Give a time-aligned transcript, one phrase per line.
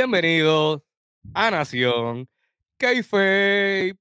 [0.00, 0.80] Bienvenidos
[1.34, 2.28] a Nación
[2.76, 3.98] Kayfabe.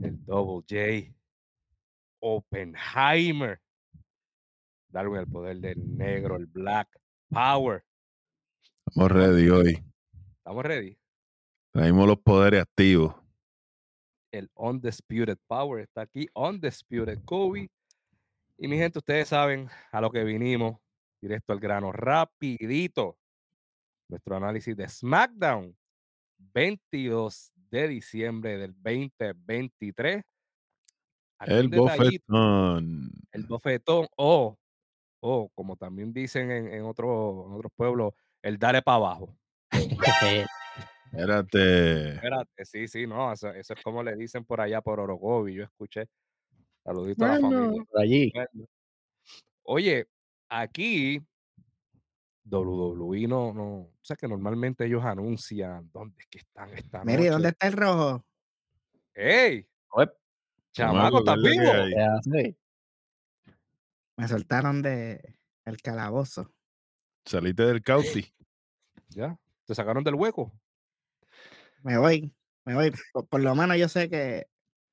[0.00, 1.12] El Double J.
[2.20, 3.60] Oppenheimer.
[4.90, 6.88] Darwin el poder del negro, el Black
[7.30, 7.82] Power.
[8.86, 9.84] Estamos ready hoy.
[10.36, 10.96] ¿Estamos ready?
[11.72, 13.12] Traímos los poderes activos.
[14.30, 16.28] El Undisputed Power está aquí.
[16.32, 17.72] Undisputed Kobe.
[18.56, 20.78] Y mi gente, ustedes saben a lo que vinimos.
[21.20, 23.18] Directo al grano, rapidito.
[24.08, 25.76] Nuestro análisis de SmackDown.
[26.38, 30.22] 22 de diciembre del 2023.
[31.40, 33.10] Aquí El bofetón.
[33.32, 34.56] el bofetón o,
[35.20, 39.36] o como también dicen en, en, otro- en otros pueblos, el dale para abajo.
[41.12, 42.10] Espérate.
[42.14, 45.64] Espérate, sí, sí, no, eso, eso es como le dicen por allá por Orogovi, yo
[45.64, 46.06] escuché.
[46.84, 47.84] Saludito a la familia.
[47.96, 48.32] allí.
[49.64, 50.06] Oye,
[50.48, 51.22] aquí
[52.44, 57.18] WWE no, no, o sea que normalmente ellos anuncian dónde es que están esta Mary,
[57.18, 57.30] noche.
[57.30, 58.24] ¿dónde está el rojo?
[59.14, 59.68] ¡Ey!
[60.72, 62.56] ¡Chamaco, estás ¿qué es la que vivo!
[64.16, 66.52] Me soltaron de el calabozo.
[67.24, 68.32] Saliste del cauti.
[69.08, 70.52] Ya, te sacaron del hueco.
[71.82, 72.32] Me voy,
[72.64, 72.92] me voy.
[73.12, 74.48] Por, por lo menos yo sé que,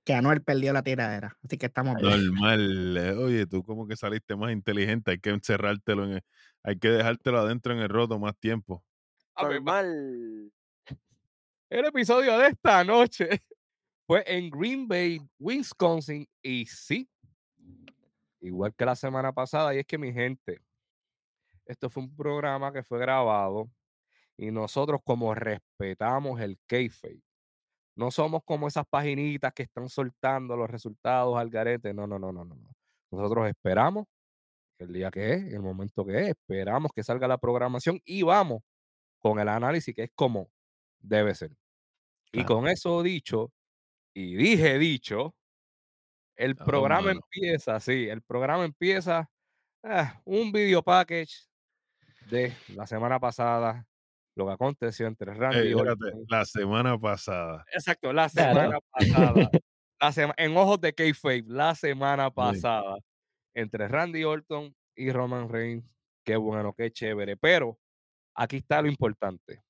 [0.06, 1.36] que Anuel perdió la tiradera.
[1.44, 2.09] Así que estamos bien.
[2.31, 2.98] Normal.
[2.98, 5.12] eh, Oye, tú como que saliste más inteligente.
[5.12, 6.23] Hay que encerrártelo en el-
[6.64, 8.84] hay que dejártelo adentro en el roto más tiempo.
[9.34, 10.52] A ver, va- Normal.
[11.70, 13.28] El episodio de esta noche
[14.08, 17.09] fue en Green Bay, Wisconsin, y sí,
[18.40, 20.62] igual que la semana pasada, y es que mi gente,
[21.66, 23.69] esto fue un programa que fue grabado
[24.38, 27.22] y nosotros como respetamos el kayfabe,
[27.95, 32.31] no somos como esas paginitas que están soltando los resultados al garete, no, no, no,
[32.31, 32.56] no, no.
[32.56, 32.69] no.
[33.11, 34.06] Nosotros esperamos
[34.79, 38.61] el día que es, el momento que es, esperamos que salga la programación y vamos
[39.19, 40.50] con el análisis que es como
[41.00, 41.51] debe ser.
[42.31, 43.53] Y con eso dicho,
[44.13, 45.35] y dije dicho,
[46.35, 49.29] el programa empieza, sí, el programa empieza
[49.83, 51.47] ah, un video package
[52.29, 53.88] de la semana pasada,
[54.35, 56.25] lo que aconteció entre Randy Ey, espérate, Orton.
[56.29, 57.66] la semana pasada.
[57.73, 58.53] Exacto, la Claro.
[58.53, 59.50] semana pasada.
[60.01, 62.29] la sema- en ojos de Kayfabe, la semana
[62.63, 62.97] pasada,
[63.53, 65.85] entre Randy Orton y Roman Reigns.
[66.25, 67.38] Qué bueno, qué chévere.
[67.38, 67.78] Pero
[68.35, 69.63] aquí está lo importante.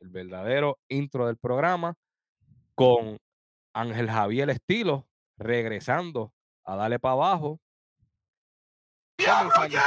[0.00, 1.94] El verdadero intro del programa
[2.74, 3.16] con
[3.74, 5.08] Ángel Javier Estilo
[5.38, 6.32] regresando
[6.64, 7.60] a darle para abajo.
[9.18, 9.78] Comenzando,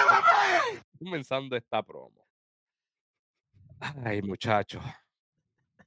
[1.00, 2.25] comenzando esta promo.
[3.80, 4.84] Ay, muchachos.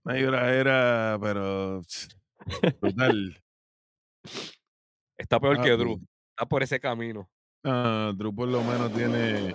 [0.05, 1.83] Una era, pero
[2.81, 3.43] brutal.
[5.19, 6.01] Está peor que Ah, Drew.
[6.31, 7.29] Está por ese camino.
[7.65, 9.55] Ah, Drew por lo menos tiene.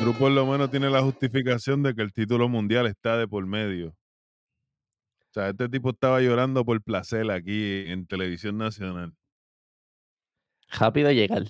[0.00, 3.44] Drew por lo menos tiene la justificación de que el título mundial está de por
[3.46, 3.88] medio.
[3.88, 9.12] O sea, este tipo estaba llorando por placer aquí en televisión nacional.
[10.70, 11.42] Rápido llegar.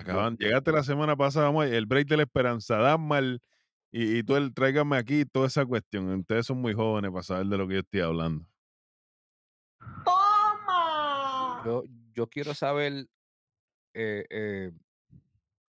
[0.00, 3.40] Acaban, llegaste la semana pasada, vamos, el break de la esperanza, dan mal
[3.90, 6.08] y, y tú el, tráigame aquí toda esa cuestión.
[6.20, 8.46] Ustedes son muy jóvenes para saber de lo que yo estoy hablando.
[11.64, 11.82] Yo,
[12.14, 13.06] yo quiero saber
[13.94, 14.72] eh, eh,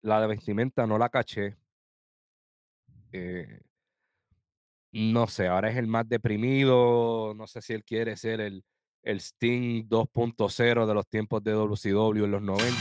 [0.02, 1.56] la de vestimenta, no la caché.
[3.12, 3.60] Eh,
[4.92, 7.34] no sé, ahora es el más deprimido.
[7.34, 8.64] No sé si él quiere ser el,
[9.02, 12.74] el Sting 2.0 de los tiempos de WCW en los 90.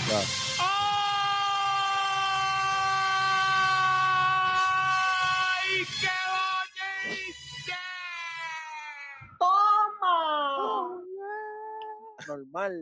[12.37, 12.73] Normal.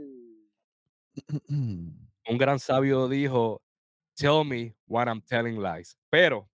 [2.27, 3.61] Un gran sabio dijo,
[4.15, 5.95] tell me what I'm telling lies.
[6.09, 6.49] Pero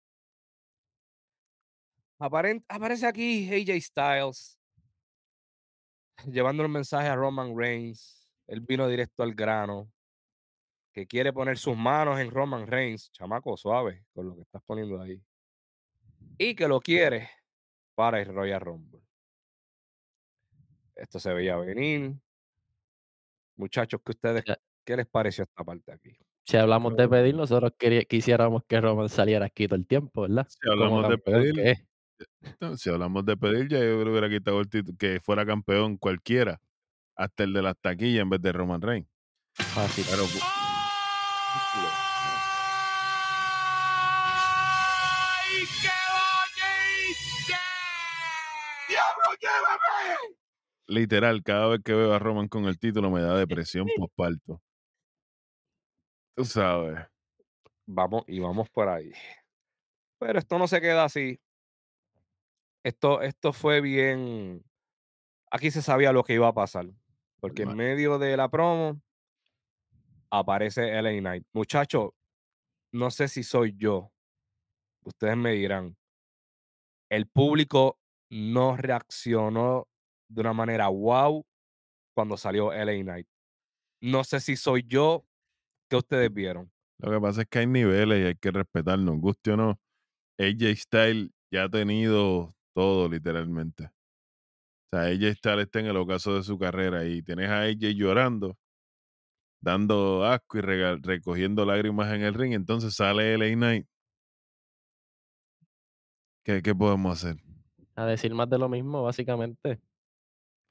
[2.18, 4.58] aparece aquí AJ Styles
[6.26, 8.28] llevando el mensaje a Roman Reigns.
[8.46, 9.92] Él vino directo al grano.
[10.92, 13.12] Que quiere poner sus manos en Roman Reigns.
[13.12, 15.22] Chamaco, suave con lo que estás poniendo ahí.
[16.38, 17.30] Y que lo quiere
[17.94, 19.00] para el Royal Rumble.
[20.96, 22.18] Esto se veía venir.
[23.58, 24.44] Muchachos, ¿qué ustedes,
[24.84, 26.16] qué les pareció esta parte aquí?
[26.46, 27.72] Si hablamos de pedir, nosotros
[28.08, 30.46] quisiéramos que Roman saliera aquí todo el tiempo, ¿verdad?
[30.48, 31.74] Si hablamos de pedir, que.
[32.60, 35.98] No, Si hablamos de pedir, ya yo le hubiera quitado el título, que fuera campeón
[35.98, 36.60] cualquiera,
[37.16, 39.08] hasta el de las taquillas en vez de Roman Reigns.
[39.54, 40.04] Fácil.
[40.08, 40.40] Pero pu-
[50.88, 54.60] literal, cada vez que veo a Roman con el título me da depresión postparto.
[56.34, 56.98] Tú sabes.
[57.86, 59.12] Vamos, y vamos por ahí.
[60.18, 61.40] Pero esto no se queda así.
[62.84, 64.64] Esto, esto fue bien.
[65.50, 66.86] Aquí se sabía lo que iba a pasar.
[67.40, 69.00] Porque en medio de la promo
[70.30, 71.46] aparece LA Knight.
[71.52, 72.10] Muchachos,
[72.92, 74.12] no sé si soy yo.
[75.04, 75.96] Ustedes me dirán.
[77.10, 77.98] El público
[78.30, 79.87] no reaccionó
[80.28, 81.44] de una manera wow
[82.14, 83.26] cuando salió LA Knight.
[84.00, 85.24] No sé si soy yo.
[85.88, 86.70] que ustedes vieron?
[86.98, 89.80] Lo que pasa es que hay niveles y hay que respetarnos, guste o no.
[90.38, 93.84] AJ Styles ya ha tenido todo, literalmente.
[93.84, 97.94] O sea, AJ Styles está en el ocaso de su carrera y tienes a AJ
[97.94, 98.56] llorando,
[99.60, 102.52] dando asco y recogiendo lágrimas en el ring.
[102.52, 103.86] Entonces sale LA Knight.
[106.44, 107.36] ¿Qué, qué podemos hacer?
[107.94, 109.80] A decir más de lo mismo, básicamente.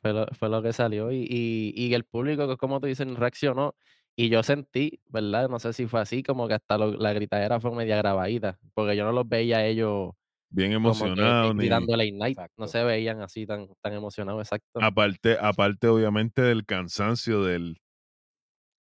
[0.02, 1.12] Fue lo, fue lo que salió.
[1.12, 3.76] Y, y, y el público, que como tú dices, reaccionó.
[4.16, 5.48] Y yo sentí, ¿verdad?
[5.50, 8.60] No sé si fue así, como que hasta lo- la gritadera fue media grabadita.
[8.74, 10.12] Porque yo no los veía a ellos
[10.50, 11.70] Bien como que emocionado, ni
[12.12, 12.40] night.
[12.58, 14.80] No se veían así tan, tan emocionados, exacto.
[14.82, 17.76] aparte, aparte, obviamente, del cansancio de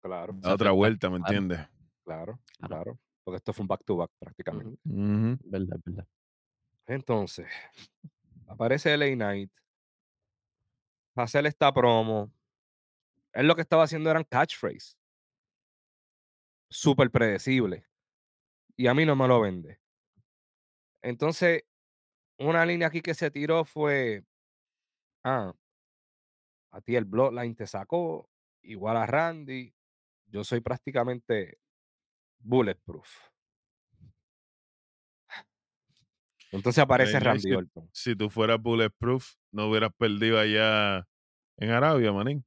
[0.03, 1.33] Claro, la otra vuelta, ¿me claro.
[1.33, 1.61] entiendes?
[2.05, 2.99] claro, Claro.
[3.23, 4.81] Porque esto fue un back to back prácticamente.
[4.85, 5.39] Ujú, Ujú.
[5.45, 6.07] Verdad, verdad.
[6.87, 7.47] Entonces,
[8.49, 9.51] aparece LA Knight.
[11.23, 12.33] Hacer esta promo.
[13.33, 14.97] Él lo que estaba haciendo eran catchphrase.
[16.69, 17.87] Súper predecible.
[18.77, 19.81] Y a mí no me lo vende.
[21.03, 21.65] Entonces,
[22.39, 24.25] una línea aquí que se tiró fue.
[25.25, 25.53] Ah,
[26.71, 28.31] a ti el Bloodline te sacó.
[28.63, 29.75] Igual a Randy.
[30.27, 31.59] Yo soy prácticamente
[32.39, 33.09] bulletproof.
[36.53, 37.89] Entonces aparece Randy si, Orton.
[37.93, 41.07] si tú fueras bulletproof, no hubieras perdido allá
[41.61, 42.45] en Arabia, manín.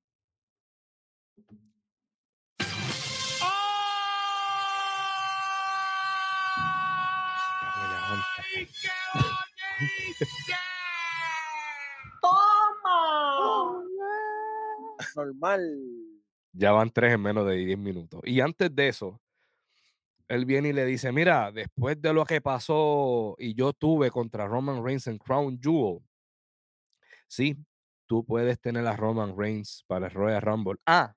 [15.15, 15.61] Normal.
[16.53, 18.21] Ya van tres en menos de 10 minutos.
[18.23, 19.21] Y antes de eso,
[20.27, 24.47] él viene y le dice, mira, después de lo que pasó y yo tuve contra
[24.47, 25.99] Roman Reigns en Crown Jewel,
[27.27, 27.57] sí,
[28.07, 30.79] tú puedes tener a Roman Reigns para el Royal Rumble.
[30.85, 31.13] Ah,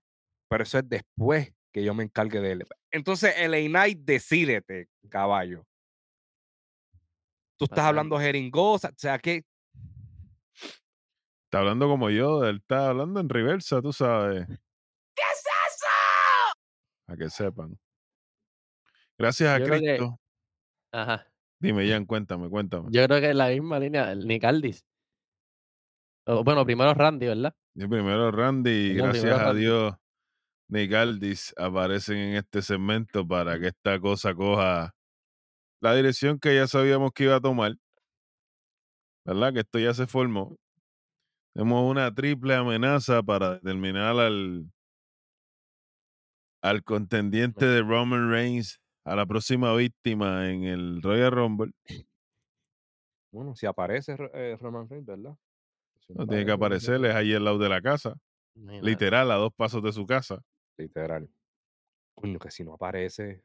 [0.48, 2.66] pero eso es después que yo me encargue de él.
[2.90, 5.66] Entonces, LA Knight, decídete, caballo.
[7.58, 9.44] Tú estás hablando jeringosa, o sea, que
[11.44, 14.46] Está hablando como yo, él está hablando en reversa, tú sabes.
[14.48, 15.86] ¿qué es eso?
[17.06, 17.78] A que sepan.
[19.16, 20.20] Gracias a Yo creo que- Cristo.
[20.92, 21.26] Ajá.
[21.60, 22.88] Dime, Jan, cuéntame, cuéntame.
[22.90, 24.26] Yo creo que en la misma línea, el
[26.26, 27.54] Bueno, primero Randy, ¿verdad?
[27.74, 29.60] Y primero Randy, gracias primero a Randy.
[29.60, 29.94] Dios,
[30.68, 34.92] Nick Aldis aparecen en este segmento para que esta cosa coja
[35.80, 37.76] la dirección que ya sabíamos que iba a tomar.
[39.24, 39.52] ¿Verdad?
[39.52, 40.56] Que esto ya se formó.
[41.54, 44.70] Tenemos una triple amenaza para determinar al,
[46.62, 51.72] al contendiente de Roman Reigns a la próxima víctima en el Royal Rumble.
[53.32, 55.36] Bueno, si aparece eh, Roman Reigns, ¿verdad?
[56.08, 58.14] No tiene que aparece, aparecer, es ahí al lado de la casa.
[58.54, 60.40] Literal, a dos pasos de su casa.
[60.78, 61.28] Literal.
[62.14, 63.42] Coño, que si no aparece,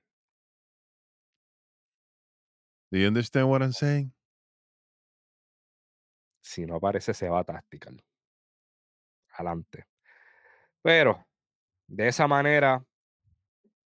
[2.91, 4.13] Do you understand what I'm saying?
[6.41, 8.03] si no aparece, se va a Tactical.
[9.29, 9.85] Adelante.
[10.81, 11.25] Pero,
[11.87, 12.83] de esa manera,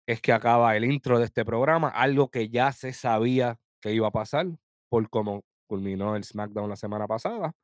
[0.06, 4.08] es que acaba el intro de este programa, algo que ya se sabía que iba
[4.08, 4.46] a pasar
[4.90, 7.54] por cómo culminó el SmackDown la semana pasada.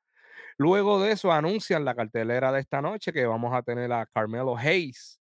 [0.58, 4.56] Luego de eso anuncian la cartelera de esta noche que vamos a tener a Carmelo
[4.56, 5.20] Hayes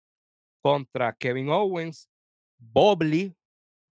[0.61, 2.09] contra Kevin Owens,
[2.59, 3.35] Bobby,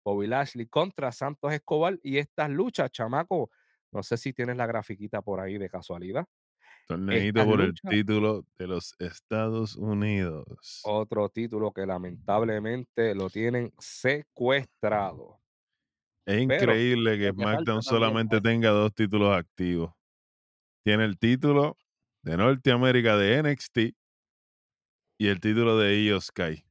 [0.05, 3.51] Bobby Lashley contra Santos Escobar y estas luchas, chamaco,
[3.93, 6.27] no sé si tienes la grafiquita por ahí de casualidad.
[6.87, 10.45] Torneito por el título de los Estados Unidos.
[10.85, 15.41] Otro título que lamentablemente lo tienen secuestrado.
[16.25, 19.96] Es pero increíble que SmackDown solamente tenga dos títulos activos.
[20.87, 21.77] Tiene el título
[22.23, 23.79] de Norteamérica de NXT
[25.19, 26.65] y el título de Io Sky.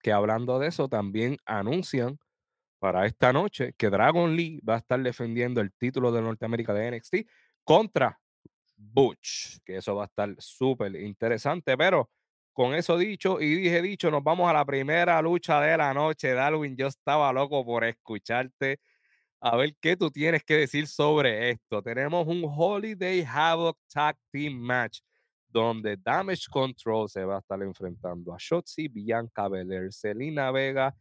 [0.00, 2.20] que hablando de eso, también anuncian
[2.78, 6.88] para esta noche que Dragon Lee va a estar defendiendo el título de Norteamérica de
[6.88, 7.14] NXT
[7.64, 8.16] contra
[8.76, 12.10] Butch, que eso va a estar súper interesante, pero
[12.52, 16.32] con eso dicho y dije dicho, nos vamos a la primera lucha de la noche,
[16.32, 18.78] Darwin, yo estaba loco por escucharte,
[19.40, 21.82] a ver qué tú tienes que decir sobre esto.
[21.82, 25.00] Tenemos un Holiday Havoc Tag Team Match
[25.48, 30.94] donde Damage Control se va a estar enfrentando a Shotzi, Bianca Belair, Selena Vega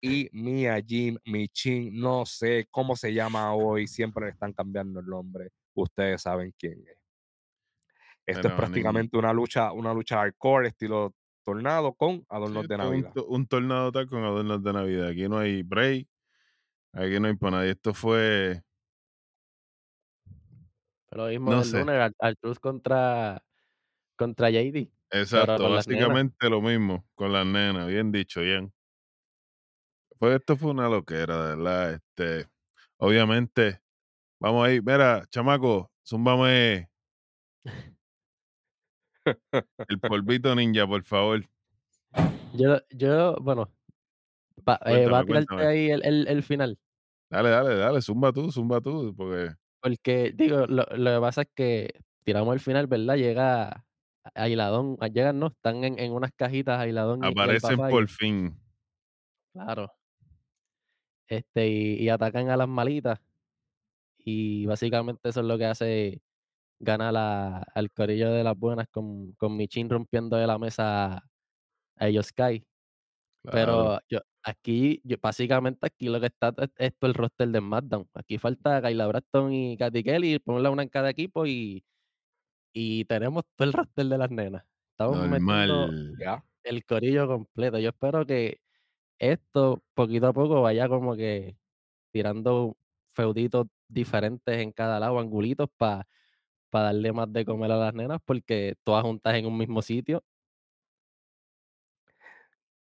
[0.00, 1.94] y Mia Jim Michin.
[2.00, 5.50] No sé cómo se llama hoy, siempre le están cambiando el nombre.
[5.74, 6.98] Ustedes saben quién es.
[8.26, 11.14] Esto Bueno, es prácticamente una lucha, una lucha hardcore, estilo
[11.44, 13.12] tornado con Sí, adornos de un, Navidad.
[13.12, 15.08] to- un tornado tal con adornos de Navidad.
[15.08, 16.08] Aquí no hay break.
[16.94, 17.70] Aquí no hay para nadie.
[17.72, 18.62] Esto fue.
[21.10, 21.78] Lo mismo No del sé.
[21.80, 23.44] lunes, Artruz contra,
[24.16, 24.90] contra JD.
[25.10, 28.72] Exacto, básicamente lo mismo con las nenas, bien dicho, bien.
[30.18, 31.92] Pues esto fue una loquera, de verdad.
[31.94, 32.48] Este,
[32.96, 33.80] obviamente,
[34.40, 36.88] vamos ahí, mira, chamaco, zúmbame
[39.88, 41.44] el polvito ninja, por favor.
[42.54, 43.70] Yo, yo bueno,
[44.64, 45.66] pa- eh, va a tirarte cuéntame.
[45.66, 46.78] ahí el, el, el final.
[47.30, 49.50] Dale, dale, dale, zumba tú, zumba tú, porque
[49.80, 51.90] Porque, digo, lo, lo que pasa es que
[52.24, 53.16] tiramos el final, ¿verdad?
[53.16, 53.84] Llega
[54.34, 57.88] Ailadón, ah, llegan, no, están en, en unas cajitas Ailadón y, y el aparecen papá.
[57.90, 58.58] por fin.
[59.52, 59.92] Claro.
[61.28, 63.20] Este, y, y atacan a las malitas.
[64.18, 66.22] Y básicamente eso es lo que hace
[66.78, 71.16] ganar a- al corillo de las buenas con, con Michin rompiendo de la mesa
[71.96, 72.64] a ellos Sky.
[73.44, 73.90] Claro.
[73.90, 77.58] Pero yo, aquí, yo, básicamente aquí lo que está es, es todo el roster de
[77.60, 78.08] SmackDown.
[78.14, 81.84] Aquí falta Kayla Braxton y Katy Kelly, ponerla una en cada equipo y,
[82.72, 84.64] y tenemos todo el roster de las nenas.
[84.92, 86.14] Estamos metiendo Normal.
[86.18, 86.44] Ya.
[86.64, 87.78] el corillo completo.
[87.78, 88.60] Yo espero que
[89.18, 91.56] esto poquito a poco vaya como que
[92.12, 92.76] tirando
[93.14, 96.06] feuditos diferentes en cada lado, angulitos para
[96.72, 100.24] darle más de comer a las nenas, porque todas juntas en un mismo sitio.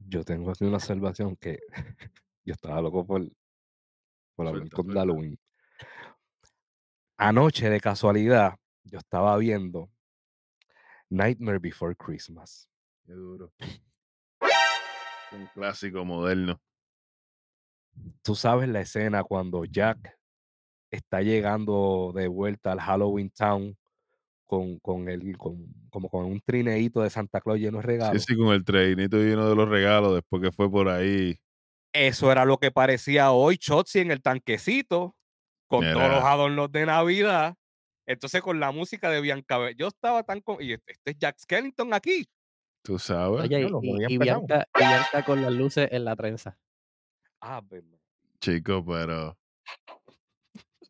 [0.06, 1.60] Yo tengo aquí una observación que
[2.44, 3.22] yo estaba loco por,
[4.34, 5.00] por hablar Suelta, con suelta.
[5.00, 5.38] Halloween.
[7.16, 9.90] Anoche, de casualidad, yo estaba viendo
[11.08, 12.68] Nightmare Before Christmas.
[13.04, 13.52] Qué duro.
[15.32, 16.60] Un clásico moderno.
[18.22, 20.18] Tú sabes la escena cuando Jack
[20.90, 23.76] está llegando de vuelta al Halloween Town
[24.46, 28.24] con, con, el, con, como con un trineíto de Santa Claus lleno de Sí, regalos.
[28.24, 31.36] sí, con el treinito lleno de los regalos después que fue por ahí.
[31.92, 35.14] Eso era lo que parecía hoy Chotzi en el tanquecito,
[35.68, 37.54] con todos los adornos de Navidad.
[38.06, 40.60] Entonces, con la música de Bianca, yo estaba tan con.
[40.60, 42.28] Y este este es Jack Skellington aquí.
[42.82, 43.42] Tú sabes.
[43.42, 44.18] Oye, y, y empezamos.
[44.46, 46.58] Bianca, y Bianca con las luces en la trenza.
[47.40, 47.98] Ah, verdad.
[48.40, 49.38] Chico, pero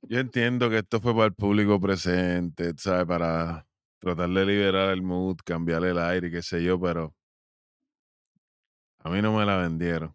[0.09, 3.07] yo entiendo que esto fue para el público presente, ¿sabes?
[3.07, 3.67] Para
[3.99, 7.15] tratar de liberar el mood, cambiarle el aire qué sé yo, pero
[8.99, 10.15] a mí no me la vendieron.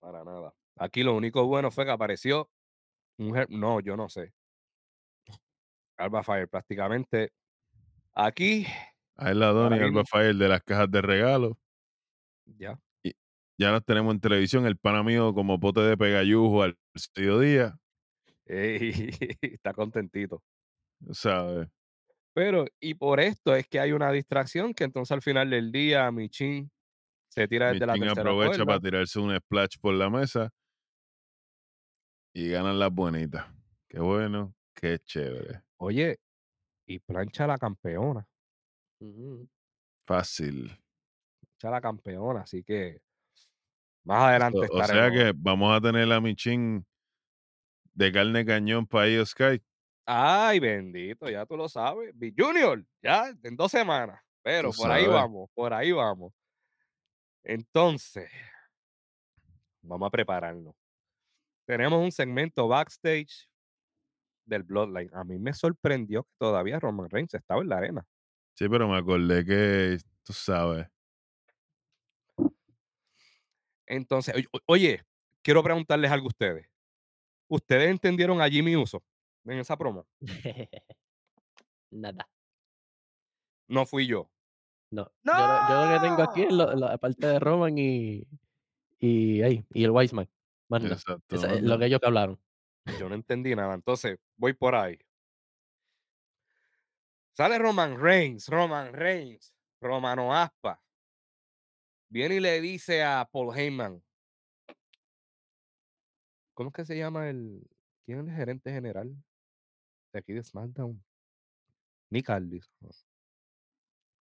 [0.00, 0.54] Para nada.
[0.76, 2.50] Aquí lo único bueno fue que apareció
[3.18, 3.46] un.
[3.50, 4.32] No, yo no sé.
[5.96, 7.32] Alba Fire, prácticamente.
[8.14, 8.66] Aquí,
[9.16, 10.04] Ahí la Donny Alba.
[10.06, 11.58] Fire de las cajas de regalo.
[12.46, 12.78] ya.
[13.58, 14.64] Ya las tenemos en televisión.
[14.64, 16.78] El pana mío como pote de pegayujo al
[17.14, 17.78] mediodía,
[18.80, 20.42] Ey, está contentito.
[21.12, 21.68] ¿sabes?
[22.34, 26.10] Pero, y por esto es que hay una distracción que entonces al final del día
[26.10, 26.70] Michin
[27.28, 28.66] se tira desde la Michin tercera aprovecha cuerda.
[28.66, 30.50] para tirarse un splash por la mesa
[32.34, 33.46] y ganan las buenitas.
[33.88, 35.62] Qué bueno, qué chévere.
[35.78, 36.18] Oye,
[36.86, 38.26] y plancha a la campeona.
[40.06, 40.66] Fácil.
[41.40, 42.40] Plancha a la campeona.
[42.42, 43.00] Así que
[44.04, 46.86] más adelante O, o sea que vamos a tener la Michin
[47.92, 49.62] de carne cañón para ellos, Sky.
[50.06, 52.10] Ay, bendito, ya tú lo sabes.
[52.14, 54.20] Big Junior, ya en dos semanas.
[54.42, 56.32] Pero Tú por ahí vamos, por ahí vamos.
[57.42, 58.30] Entonces,
[59.82, 60.74] vamos a prepararnos.
[61.66, 63.48] Tenemos un segmento backstage
[64.44, 65.10] del Bloodline.
[65.14, 68.06] A mí me sorprendió que todavía Roman Reigns estaba en la arena.
[68.54, 70.88] Sí, pero me acordé que, tú sabes,
[73.90, 74.34] Entonces,
[74.66, 75.02] oye,
[75.42, 76.69] quiero preguntarles algo a ustedes.
[77.50, 79.02] ¿Ustedes entendieron a Jimmy Uso
[79.44, 80.06] en esa promo?
[81.90, 82.28] Nada.
[83.68, 84.30] No fui yo.
[84.92, 85.10] No.
[85.24, 88.26] Yo, lo, yo lo que tengo aquí es lo- la parte de Roman y,
[88.98, 90.28] y, ay, y el Wiseman.
[90.68, 91.36] Más exacto.
[91.36, 92.40] Es lo que ellos que hablaron.
[92.98, 93.74] Yo no entendí nada.
[93.74, 94.98] Entonces, voy por ahí.
[97.36, 100.80] Sale Roman Reigns, Roman Reigns, Romano Aspa.
[102.08, 104.02] Viene y le dice a Paul Heyman.
[106.60, 107.66] ¿Cómo es que se llama el.
[108.04, 109.16] ¿Quién es el gerente general
[110.12, 111.02] de aquí de SmackDown?
[112.10, 112.70] Nick Aldis.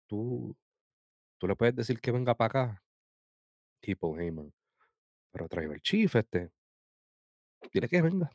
[0.08, 0.58] Tú,
[1.38, 2.84] tú le puedes decir que venga para acá.
[4.00, 4.52] Paul Heyman.
[5.32, 6.52] Pero trae el chief este.
[7.72, 8.32] Dile que venga.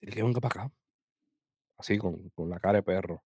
[0.00, 0.74] Dile que venga para acá.
[1.76, 3.22] Así, con, con la cara de perro.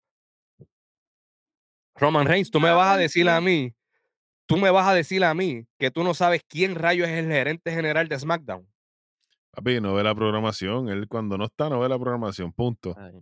[1.94, 3.76] Roman Reigns, tú me vas a decir a mí,
[4.48, 7.28] tú me vas a decir a mí que tú no sabes quién rayo es el
[7.28, 8.75] gerente general de SmackDown.
[9.56, 10.90] Papi, no ve la programación.
[10.90, 12.52] Él cuando no está, no ve la programación.
[12.52, 12.94] Punto.
[12.98, 13.22] Ay,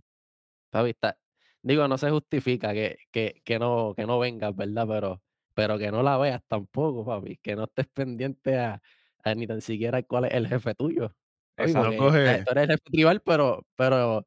[0.70, 1.18] papi, está-
[1.62, 4.86] Digo, no se justifica que, que, que no, que no vengas, ¿verdad?
[4.86, 5.22] Pero,
[5.54, 7.38] pero que no la veas tampoco, papi.
[7.38, 8.82] Que no estés pendiente a,
[9.22, 11.14] a ni tan siquiera cuál es el jefe tuyo.
[11.56, 11.90] Papi, Exacto.
[11.92, 12.44] No porque, coge.
[12.44, 14.26] tú eres el jefe tribal, pero, pero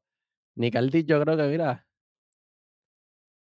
[0.56, 1.86] Nicaldis yo creo que, mira,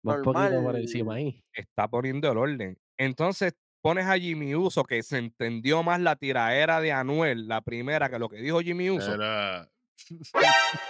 [0.07, 1.43] va un poquito por encima ahí.
[1.53, 2.77] Está poniendo el orden.
[2.97, 3.53] Entonces
[3.85, 8.17] pones a Jimmy Uso, que se entendió más la tiraera de Anuel, la primera, que
[8.17, 9.13] lo que dijo Jimmy Uso.
[9.13, 9.69] Era.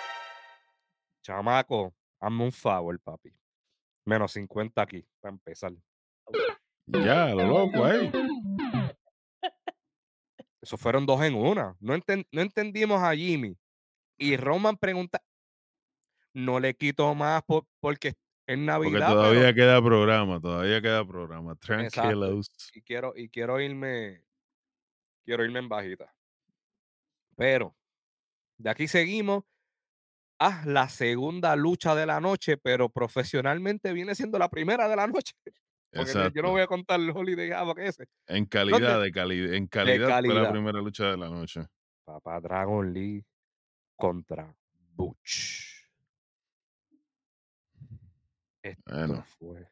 [1.22, 3.34] Chamaco, hazme un favor, papi.
[4.06, 5.74] Menos 50 aquí, para empezar.
[6.86, 8.10] Ya, lo loco ahí.
[10.62, 11.76] Eso fueron dos en una.
[11.82, 13.58] No, enten- no entendimos a Jimmy.
[14.18, 15.22] Y Roman pregunta,
[16.34, 18.14] no le quito más por- porque
[18.46, 21.54] Porque Navidad, todavía pero queda programa, todavía queda programa.
[21.62, 21.92] exacto.
[21.92, 22.52] Tranquilos.
[22.74, 24.24] Y quiero, y quiero irme,
[25.24, 26.14] quiero irme en bajita.
[27.36, 27.76] Pero
[28.58, 29.44] de aquí seguimos
[30.40, 35.08] a la segunda lucha de la noche, pero profesionalmente viene siendo la primera de la
[35.08, 35.34] noche.
[35.92, 36.52] Porque yo no Exacto.
[36.52, 38.08] voy a contar el Holiday Havoc ese.
[38.28, 41.66] En calidad, de calidad, en calidad fue la primera lucha de la noche.
[42.04, 43.26] Papá Dragon Lee
[43.96, 44.54] contra
[44.94, 45.75] Butch.
[48.66, 49.24] Esto Bueno.
[49.38, 49.70] fue,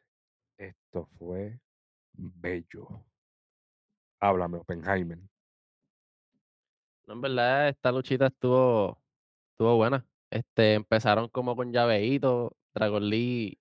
[0.56, 1.60] esto fue
[2.12, 3.04] bello.
[4.20, 5.18] Háblame, Oppenheimer.
[7.06, 9.02] No, en verdad, esta luchita estuvo,
[9.52, 10.06] estuvo buena.
[10.30, 13.58] Este, empezaron como con llaveíto, Dragon Lee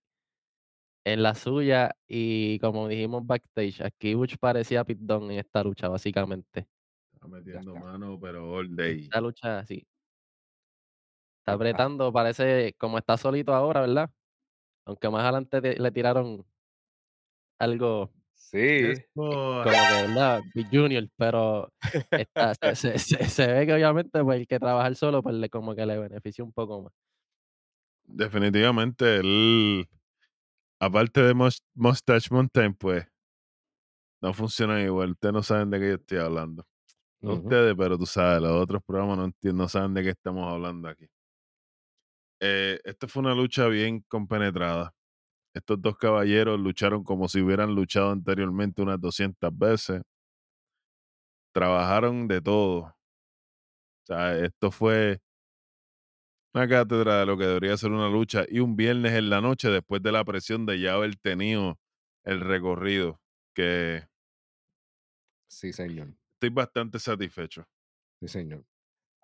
[1.05, 5.89] en la suya, y como dijimos backstage, aquí Butch parecía Pit Dunne en esta lucha,
[5.89, 6.67] básicamente.
[7.13, 9.03] Está metiendo mano, pero all day.
[9.03, 9.86] Esta lucha, sí.
[11.39, 14.10] Está apretando, parece como está solito ahora, ¿verdad?
[14.86, 16.46] Aunque más adelante te- le tiraron
[17.60, 18.93] algo Sí.
[19.13, 20.41] Como que, ¿verdad?
[20.54, 21.72] Big Junior, pero
[22.12, 25.50] está, se, se- se- se ve que obviamente pues, el que trabajar solo, pues le,
[25.50, 26.93] como que le beneficia un poco más.
[28.06, 29.88] Definitivamente, él,
[30.80, 33.08] aparte de Mus- Mustache Mountain, pues
[34.22, 35.12] no funciona igual.
[35.12, 36.65] Ustedes no saben de qué yo estoy hablando.
[37.22, 40.89] No ustedes, pero tú sabes, los otros programas no, no saben de qué estamos hablando
[40.89, 41.06] aquí.
[42.45, 44.93] Eh, esta fue una lucha bien compenetrada.
[45.53, 50.01] Estos dos caballeros lucharon como si hubieran luchado anteriormente unas 200 veces.
[51.51, 52.95] Trabajaron de todo.
[54.03, 55.19] O sea, esto fue
[56.53, 59.69] una cátedra de lo que debería ser una lucha y un viernes en la noche
[59.69, 61.79] después de la presión de ya haber tenido
[62.23, 63.19] el recorrido,
[63.56, 64.03] que
[65.47, 66.15] Sí, señor.
[66.36, 67.65] estoy bastante satisfecho.
[68.19, 68.65] Sí, señor.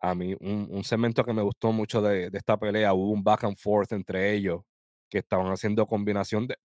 [0.01, 3.23] A mí, un, un segmento que me gustó mucho de, de esta pelea, hubo un
[3.23, 4.61] back and forth entre ellos,
[5.09, 6.57] que estaban haciendo combinación de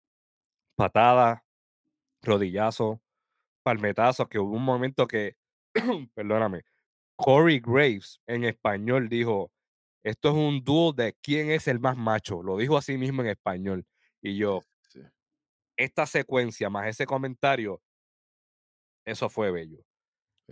[0.77, 1.41] patadas,
[2.23, 2.99] rodillazos,
[3.65, 5.37] palmetazos, que hubo un momento que,
[6.15, 6.63] perdóname,
[7.17, 9.53] Corey Graves en español dijo,
[10.05, 13.29] esto es un dúo de quién es el más macho, lo dijo así mismo en
[13.31, 13.87] español.
[14.23, 15.01] Y yo, Sí.
[15.77, 17.83] esta secuencia más ese comentario,
[19.05, 19.85] eso fue bello.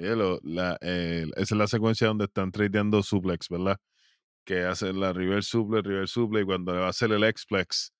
[0.00, 0.78] Esa
[1.36, 3.76] es la secuencia donde están tradeando suplex, ¿verdad?
[4.44, 7.92] Que hace la reverse suplex, reverse suplex, y cuando le va a hacer el explex,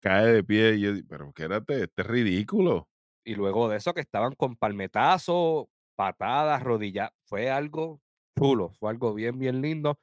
[0.00, 0.74] cae de pie.
[0.74, 2.88] Y yo, pero quédate, este es ridículo.
[3.24, 5.66] Y luego de eso que estaban con palmetazos,
[5.96, 8.00] patadas, rodillas, fue algo
[8.38, 9.98] chulo, fue algo bien, bien lindo.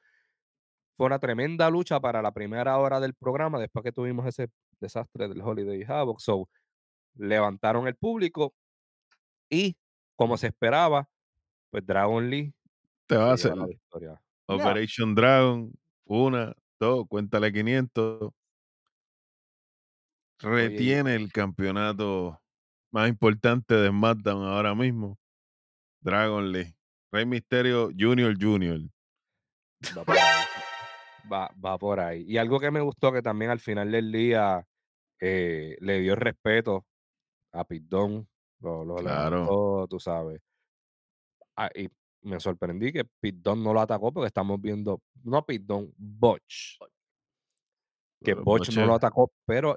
[0.96, 4.48] Fue una tremenda lucha para la primera hora del programa, después que tuvimos ese
[4.80, 6.20] desastre del Holiday Havoc.
[6.20, 6.48] So,
[7.14, 8.54] levantaron el público
[9.48, 9.76] y,
[10.16, 11.08] como se esperaba,
[11.74, 12.54] pues Dragon Lee
[13.08, 14.22] Te va a hacer lleva la victoria.
[14.48, 14.54] No.
[14.54, 15.72] Operation Dragon,
[16.04, 18.30] una, dos, cuéntale 500.
[20.44, 22.40] Oye, y- Retiene el campeonato
[22.92, 25.18] más importante de SmackDown ahora mismo.
[26.00, 26.76] Dragon Lee.
[27.10, 28.78] Rey Misterio Junior Junior.
[29.98, 30.44] va por ahí.
[31.32, 32.24] Va, va por ahí.
[32.28, 34.64] Y algo que me gustó que también al final del día
[35.20, 36.86] eh, le dio respeto
[37.52, 38.28] a Pitón,
[38.60, 39.30] lo, lo Claro.
[39.38, 40.40] levantó, tú sabes.
[41.56, 41.88] Ah, y
[42.22, 46.78] me sorprendí que Pitón no lo atacó porque estamos viendo, no Pitón, Botch.
[48.22, 49.76] Que Botch no lo atacó, pero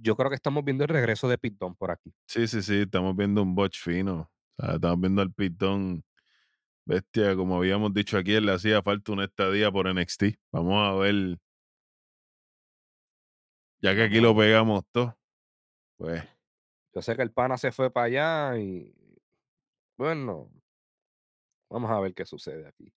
[0.00, 2.14] yo creo que estamos viendo el regreso de Pitón por aquí.
[2.26, 4.30] Sí, sí, sí, estamos viendo un botch fino.
[4.56, 6.04] O sea, estamos viendo al pitón
[6.84, 10.24] bestia, como habíamos dicho aquí, él le hacía falta una estadía por NXT.
[10.52, 11.38] Vamos a ver.
[13.80, 15.16] Ya que aquí lo pegamos todo,
[15.98, 16.24] pues
[16.94, 18.92] Yo sé que el pana se fue para allá y
[19.96, 20.50] bueno,
[21.68, 22.92] vamos a ver qué sucede aquí.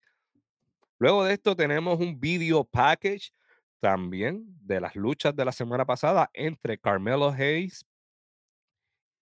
[1.00, 3.32] Luego de esto tenemos un video package
[3.80, 7.86] también de las luchas de la semana pasada entre Carmelo Hayes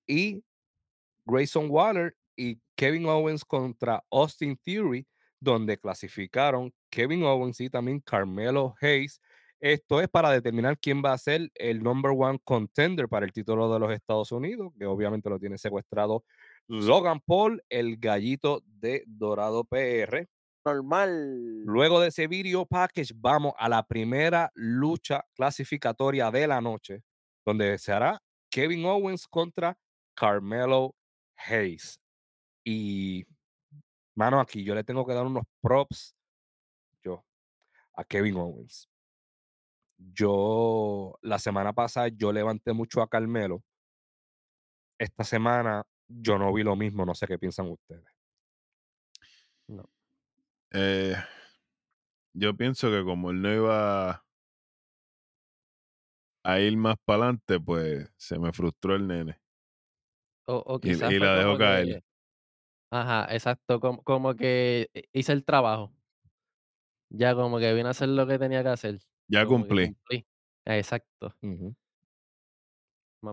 [0.05, 0.43] y
[1.25, 5.07] Grayson Waller y Kevin Owens contra Austin Theory,
[5.39, 9.21] donde clasificaron Kevin Owens y también Carmelo Hayes.
[9.61, 13.71] Esto es para determinar quién va a ser el number one contender para el título
[13.71, 16.23] de los Estados Unidos, que obviamente lo tiene secuestrado
[16.69, 20.29] Logan Paul, el gallito de Dorado PR.
[20.63, 21.63] Normal.
[21.65, 27.01] Luego de ese video package, vamos a la primera lucha clasificatoria de la noche,
[27.43, 29.75] donde se hará Kevin Owens contra
[30.15, 30.95] Carmelo
[31.37, 31.99] Hayes.
[32.63, 33.25] Y,
[34.15, 36.15] mano, aquí yo le tengo que dar unos props,
[37.03, 37.25] yo,
[37.95, 38.87] a Kevin Owens.
[39.97, 43.63] Yo, la semana pasada, yo levanté mucho a Carmelo.
[44.99, 48.03] Esta semana, yo no vi lo mismo, no sé qué piensan ustedes.
[50.71, 51.15] Eh,
[52.33, 54.23] yo pienso que como él no iba
[56.43, 59.39] a ir más para adelante, pues se me frustró el nene.
[60.47, 61.85] O, o Y, la dejó caer.
[61.85, 62.03] que-
[62.91, 63.79] Ajá, exacto.
[63.79, 65.93] Como, como que eh, hice el trabajo.
[67.09, 68.99] Ya como que vine a hacer lo que tenía que hacer.
[69.27, 69.87] Ya cumplí.
[69.87, 70.25] cumplí.
[70.65, 71.35] Exacto.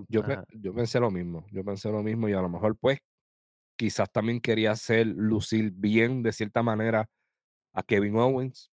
[0.08, 3.00] Yo, yo pensé lo mismo, yo pensé lo mismo y a lo mejor pues
[3.76, 7.08] quizás también quería hacer lucir bien de cierta manera
[7.74, 8.70] a Kevin Owens.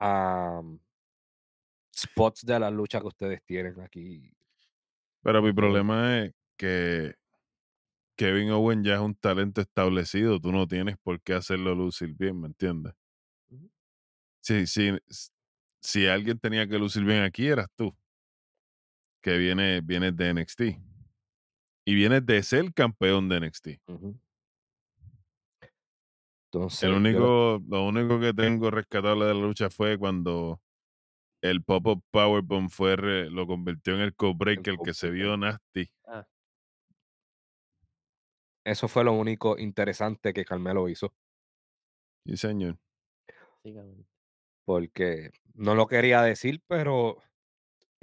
[0.00, 0.80] Am,
[1.92, 4.32] spots de la lucha que ustedes tienen aquí.
[5.22, 7.14] Pero mi problema es que
[8.16, 10.38] Kevin Owen ya es un talento establecido.
[10.40, 12.92] Tú no tienes por qué hacerlo lucir bien, ¿me entiendes?
[14.40, 14.90] Sí, sí,
[15.80, 17.94] si alguien tenía que lucir bien aquí, eras tú.
[19.28, 20.62] Que viene, vienes de NXT.
[21.84, 23.78] Y vienes de ser campeón de NXT.
[26.46, 30.62] Entonces, El yo único, lo único que tengo rescatable de la lucha fue cuando
[31.42, 35.90] el pop-up powerbomb fue re- lo convirtió en el co-breaker que se vio nasty.
[36.06, 36.26] Ah,
[38.64, 41.12] eso fue lo único interesante que Carmelo hizo,
[42.24, 42.78] Sí, señor.
[44.64, 47.18] porque no lo quería decir, pero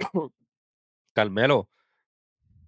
[1.16, 1.70] Carmelo,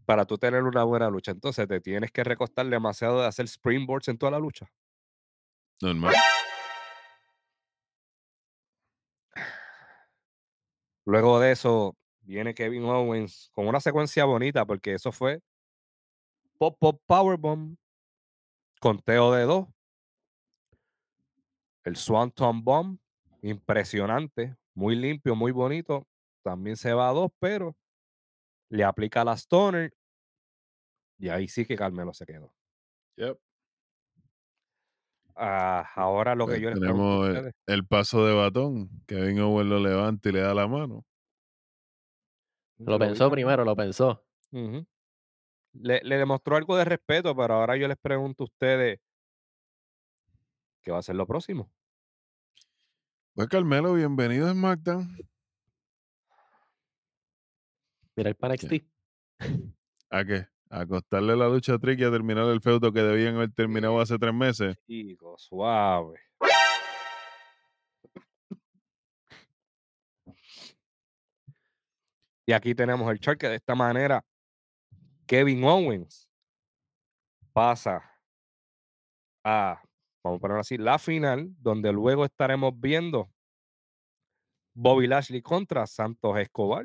[0.06, 4.08] para tú tener una buena lucha, entonces te tienes que recostar demasiado de hacer springboards
[4.08, 4.72] en toda la lucha.
[5.82, 6.14] Normal.
[11.04, 15.42] Luego de eso, viene Kevin Owens con una secuencia bonita, porque eso fue
[16.56, 17.76] Pop Pop Powerbomb,
[18.80, 19.66] conteo de dos,
[21.84, 22.98] el Swanton Bomb,
[23.42, 26.06] impresionante, muy limpio, muy bonito.
[26.42, 27.76] También se va a dos, pero
[28.70, 29.92] le aplica la Stoner
[31.18, 32.52] y ahí sí que Carmelo se quedó.
[33.16, 33.38] Yep.
[35.34, 38.88] Ah, ahora lo que Pues yo les tenemos el, el paso de batón.
[39.06, 41.04] Kevin Owen lo levanta y le da la mano.
[42.78, 44.24] Lo vi pensó primero, lo pensó.
[44.50, 49.00] Le, le demostró algo de respeto, pero ahora yo les pregunto a ustedes,
[50.82, 51.70] ¿qué va a ser lo próximo?
[53.34, 55.16] Pues Carmelo, bienvenido a SmackDown.
[58.18, 58.54] Mira el para.
[58.54, 58.84] NXT.
[60.10, 60.48] ¿A qué?
[60.70, 64.00] A costarle la lucha a Trick y a terminar el feudo que debían haber terminado
[64.00, 64.76] hace tres meses.
[64.88, 66.18] Chicos, suave.
[72.44, 74.24] Y aquí tenemos el chart que de esta manera
[75.24, 76.28] Kevin Owens
[77.52, 78.02] pasa
[79.44, 79.80] a,
[80.24, 83.30] vamos a ponerlo así, la final, donde luego estaremos viendo
[84.74, 86.84] Bobby Lashley contra Santos Escobar.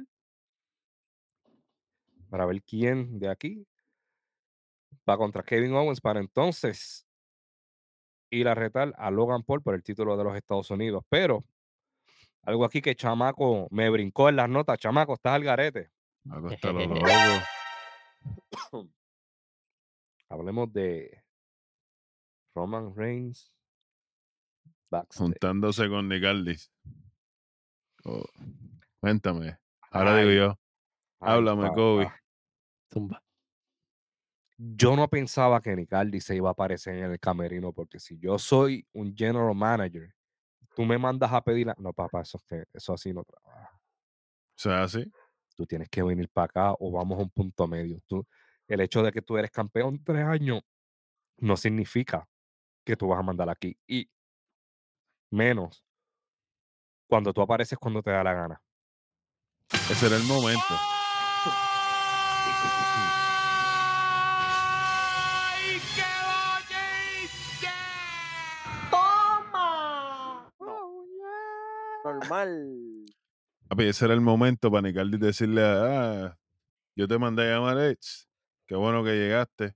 [2.33, 3.63] Para ver quién de aquí
[5.07, 7.05] va contra Kevin Owens para entonces
[8.31, 11.03] ir a retar a Logan Paul por el título de los Estados Unidos.
[11.09, 11.45] Pero
[12.41, 14.79] algo aquí que Chamaco me brincó en las notas.
[14.79, 15.91] Chamaco, estás al garete.
[20.27, 21.23] Hablemos de
[22.55, 23.53] Roman Reigns
[24.89, 25.19] backstage.
[25.19, 26.71] Juntándose con Nicaldis.
[28.05, 28.25] Oh,
[28.99, 29.59] Cuéntame.
[29.91, 30.59] Ahora digo yo.
[31.19, 31.71] Háblame.
[31.75, 32.11] Kobe.
[32.93, 33.23] Zumba.
[34.57, 38.37] Yo no pensaba que Nicaldi se iba a aparecer en el camerino, porque si yo
[38.37, 40.13] soy un general manager,
[40.75, 41.67] tú me mandas a pedir.
[41.67, 43.71] la- No, papá, eso, es que, eso así no trabaja.
[43.75, 45.11] O sea, así.
[45.55, 47.99] Tú tienes que venir para acá o vamos a un punto medio.
[48.07, 48.25] Tú,
[48.67, 50.61] el hecho de que tú eres campeón tres años
[51.37, 52.27] no significa
[52.85, 53.77] que tú vas a mandar aquí.
[53.87, 54.09] Y
[55.31, 55.83] menos
[57.07, 58.61] cuando tú apareces cuando te da la gana.
[59.91, 60.73] Ese era el momento.
[72.23, 73.05] Normal.
[73.67, 76.37] Papi, ese era el momento para Nicaldis decirle, ah,
[76.95, 78.27] yo te mandé a llamar, eh, ch,
[78.65, 79.73] Qué bueno que llegaste.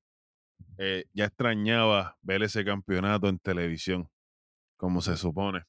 [0.78, 4.10] Eh, ya extrañaba ver ese campeonato en televisión,
[4.78, 5.64] como se supone.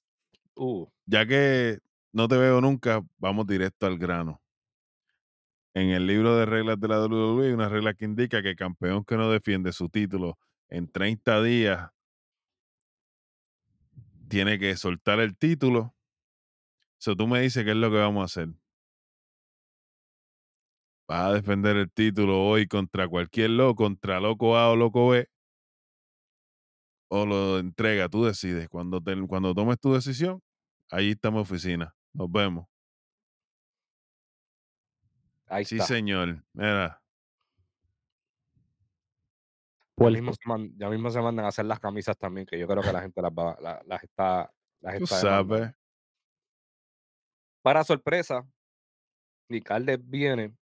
[0.55, 1.79] Uh, Ya que
[2.13, 4.41] no te veo nunca, vamos directo al grano.
[5.75, 9.05] En el libro de reglas de la WWE hay una regla que indica que campeón
[9.05, 10.39] que no defiende su título
[10.69, 11.91] en 30 días
[14.29, 15.95] tiene que soltar el título.
[17.01, 18.49] So, tú me dices qué es lo que vamos a hacer.
[21.09, 25.27] Vas a defender el título hoy contra cualquier loco, contra loco A o loco B,
[27.09, 28.69] o lo entrega, tú decides.
[28.69, 30.43] Cuando, te- cuando tomes tu decisión,
[30.91, 31.95] ahí está mi oficina.
[32.13, 32.67] Nos vemos.
[35.47, 35.87] ahí Sí, está.
[35.87, 36.45] señor.
[36.53, 37.01] Mira,
[39.97, 40.15] Ya Puerco.
[40.15, 42.83] mismo, se man- ya mismo se mandan a hacer las camisas también, que yo creo
[42.83, 45.73] que la gente las, va- la- las está, las tú está sabes.
[47.63, 48.47] Para sorpresa,
[49.49, 50.57] Nick Aldis viene,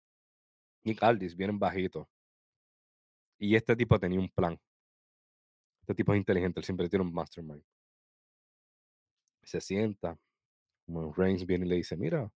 [0.84, 2.10] Nick Aldis viene bajito.
[3.38, 4.60] Y este tipo tenía un plan.
[5.82, 7.64] Este tipo es inteligente, él siempre tiene un mastermind.
[9.44, 10.18] Se sienta,
[10.86, 12.32] como Reigns viene y le dice, mira,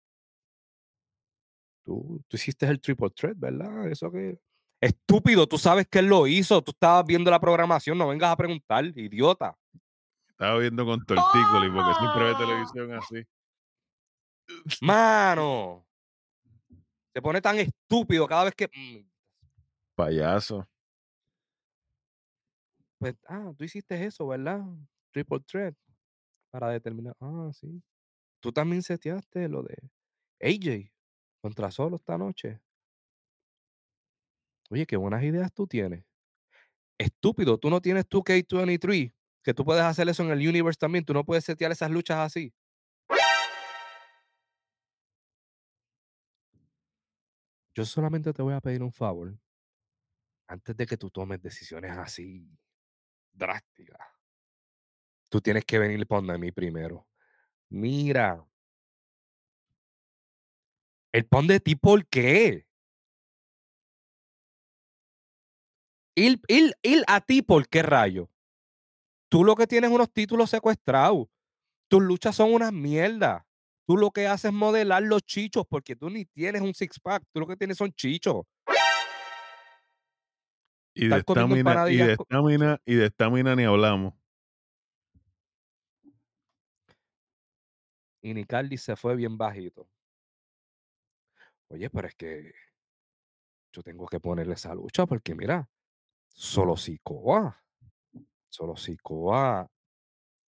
[1.84, 3.90] tú, tú hiciste el triple threat, ¿verdad?
[3.90, 4.40] Eso que...
[4.82, 8.38] Estúpido, tú sabes que él lo hizo, tú estabas viendo la programación, no vengas a
[8.38, 9.58] preguntar, idiota.
[10.30, 13.24] Estaba viendo con tortícolis porque siempre ve televisión así.
[14.82, 15.86] Mano.
[17.14, 18.68] Se pone tan estúpido cada vez que...
[18.68, 19.08] mm,
[19.96, 20.68] Payaso.
[23.00, 24.62] Pues, ah, tú hiciste eso, ¿verdad?
[25.12, 25.76] Triple threat.
[26.52, 27.16] Para determinar.
[27.20, 27.82] Ah, sí.
[28.42, 29.76] Tú también seteaste lo de
[30.42, 30.92] AJ
[31.42, 32.62] contra solo esta noche.
[34.70, 36.04] Oye, qué buenas ideas tú tienes.
[37.00, 41.06] Estúpido, tú no tienes tu K23, que tú puedes hacer eso en el universe también.
[41.06, 42.54] Tú no puedes setear esas luchas así.
[47.78, 49.38] Yo solamente te voy a pedir un favor.
[50.50, 52.46] Antes de que tú tomes decisiones así
[53.34, 54.00] drásticas,
[55.30, 57.08] tú tienes que venir donde mí primero.
[57.70, 58.46] Mira,
[61.12, 62.66] el pon de ti, ¿por qué?
[66.16, 68.30] Ir, ir- ir a ti, ¿por qué rayo?
[69.30, 71.28] Tú lo que tienes unos títulos secuestrados.
[71.90, 73.44] Tus luchas son unas mierdas.
[73.88, 77.24] Tú lo que haces es modelar los chichos porque tú ni tienes un six pack.
[77.32, 78.46] Tú lo que tienes son chichos.
[80.94, 84.14] Y de estamina, y de estamina, y de estamina ni hablamos.
[88.22, 89.88] Y Nicardi se fue bien bajito.
[91.70, 92.52] Oye, pero es que
[93.72, 95.70] yo tengo que ponerle esa lucha porque mira,
[96.28, 97.64] solo Sikoa.
[98.50, 99.72] Solo Sikoa.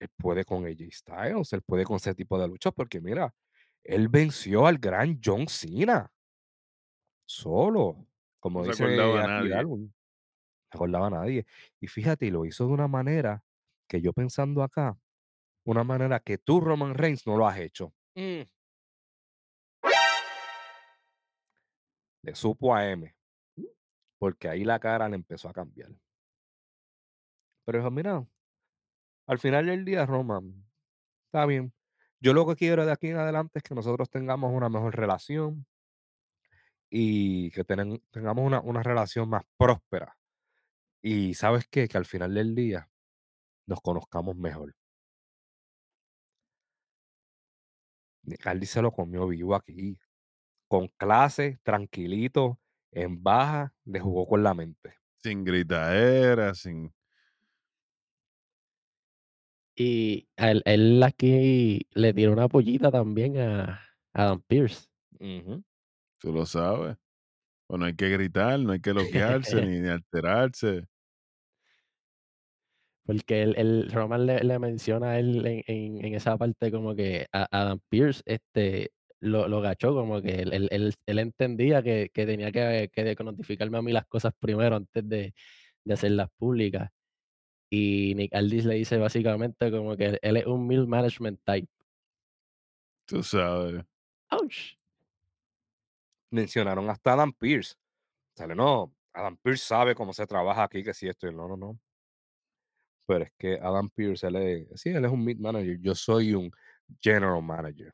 [0.03, 3.33] Él puede con AJ Styles, él puede con ese tipo de luchas porque mira,
[3.85, 6.11] él venció al gran John Cena.
[7.25, 8.05] Solo.
[8.41, 9.49] Como No se dice acordaba aquí nadie.
[9.49, 9.83] Darwin.
[9.85, 9.93] No
[10.69, 11.45] se acordaba nadie.
[11.79, 13.41] Y fíjate, y lo hizo de una manera
[13.87, 14.97] que yo pensando acá,
[15.63, 17.93] una manera que tú, Roman Reigns, no lo has hecho.
[18.15, 18.41] Mm.
[22.23, 23.15] Le supo a M.
[24.19, 25.91] Porque ahí la cara le empezó a cambiar.
[27.63, 28.27] Pero dijo, mira,
[29.27, 30.65] al final del día, Roman,
[31.25, 31.73] está bien.
[32.19, 35.65] Yo lo que quiero de aquí en adelante es que nosotros tengamos una mejor relación
[36.89, 40.17] y que tenen- tengamos una, una relación más próspera.
[41.01, 41.87] Y sabes qué?
[41.87, 42.89] Que al final del día
[43.67, 44.73] nos conozcamos mejor.
[48.39, 49.97] Carly se lo comió vivo aquí.
[50.67, 52.59] Con clase, tranquilito,
[52.91, 54.95] en baja, le jugó con la mente.
[55.17, 56.93] Sin gritadera, sin.
[59.75, 63.81] Y a él, él aquí le tiró una pollita también a
[64.13, 64.87] Adam Pierce.
[65.19, 65.63] Ujú.
[66.19, 66.95] Tú lo sabes.
[67.67, 70.85] Pues no hay que gritar, no hay que loquearse ni, ni alterarse.
[73.05, 76.95] Porque el, el Roman le, le menciona a él en, en- en esa parte como
[76.95, 81.81] que a Adam Pierce este, lo, lo gachó, como que él, él- él- él entendía
[81.83, 85.33] que, que tenía que, que notificarme a mí las cosas primero antes de,
[85.83, 86.91] de hacerlas públicas.
[87.75, 91.67] Y Nick Aldis le dice básicamente como que él es un middle management type.
[93.07, 93.83] Tú sabes.
[94.29, 94.77] Ouch.
[96.29, 97.73] Mencionaron hasta Adam Pierce.
[98.35, 101.57] Sale, no, Adam Pierce sabe cómo se trabaja aquí, que si esto y no, no,
[101.57, 101.79] no.
[103.07, 105.79] Pero es que Adam Pierce, él es, sí, él es un mid manager.
[105.81, 106.51] Yo soy un
[107.01, 107.91] general manager.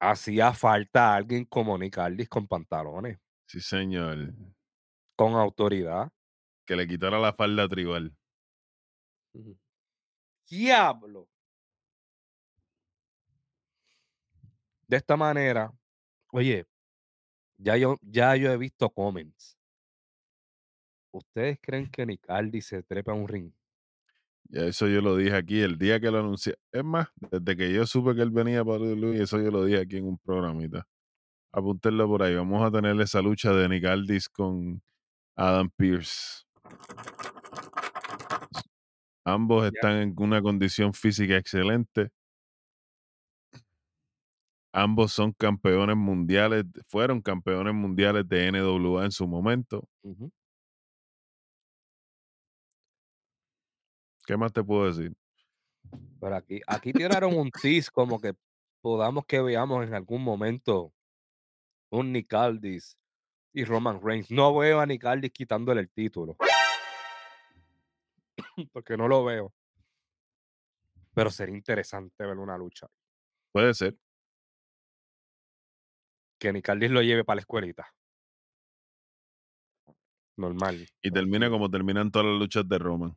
[0.00, 4.32] Hacía falta alguien como Nick Aldis con pantalones, Sí, señor.
[5.14, 6.10] con autoridad.
[6.66, 8.14] Que le quitara la falda tribal.
[10.48, 11.28] ¡Diablo!
[14.86, 15.72] De esta manera,
[16.32, 16.66] oye,
[17.56, 19.56] Ya yo, ya yo he visto comments.
[21.12, 22.26] ¿Ustedes creen que Nick
[22.60, 23.52] se trepa a un ring?
[24.48, 26.56] Ya eso yo lo dije aquí el día que lo anuncié.
[26.72, 29.80] Es más, desde que yo supe que él venía para Luis, eso yo lo dije
[29.80, 30.86] aquí en un programita.
[31.52, 32.34] Apúntenlo por ahí.
[32.34, 34.82] Vamos a tener esa lucha de Nick Aldis con
[35.36, 36.44] Adam Pierce.
[39.24, 42.10] Ambos están en una condición física excelente.
[44.72, 49.86] Ambos son campeones mundiales, fueron campeones mundiales de NWA en su momento.
[54.26, 55.14] ¿Qué más te puedo decir?
[56.20, 58.34] Pero aquí, aquí tiraron un tease como que
[58.80, 60.92] podamos que veamos en algún momento
[61.90, 62.96] un Nick Aldis
[63.52, 64.30] y Roman Reigns.
[64.30, 66.36] No veo a Nick Aldis quitándole el título.
[68.72, 69.52] Porque no lo veo.
[71.14, 72.86] Pero sería interesante ver una lucha.
[73.52, 73.96] Puede ser.
[76.38, 77.86] Que Nick Aldis lo lleve para la escuelita.
[80.36, 80.88] Normal.
[81.02, 83.16] Y termina como terminan todas las luchas de Roman.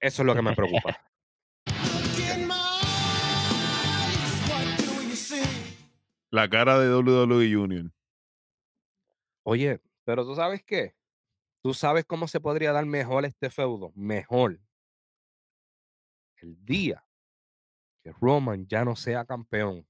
[0.00, 1.00] Eso es lo que me preocupa.
[6.30, 7.90] La cara de WWE Junior.
[9.44, 10.95] Oye, pero tú sabes qué?
[11.66, 13.90] Tú sabes cómo se podría dar mejor este feudo.
[13.96, 14.60] Mejor.
[16.36, 17.04] El día
[18.04, 19.84] que Roman ya no sea campeón.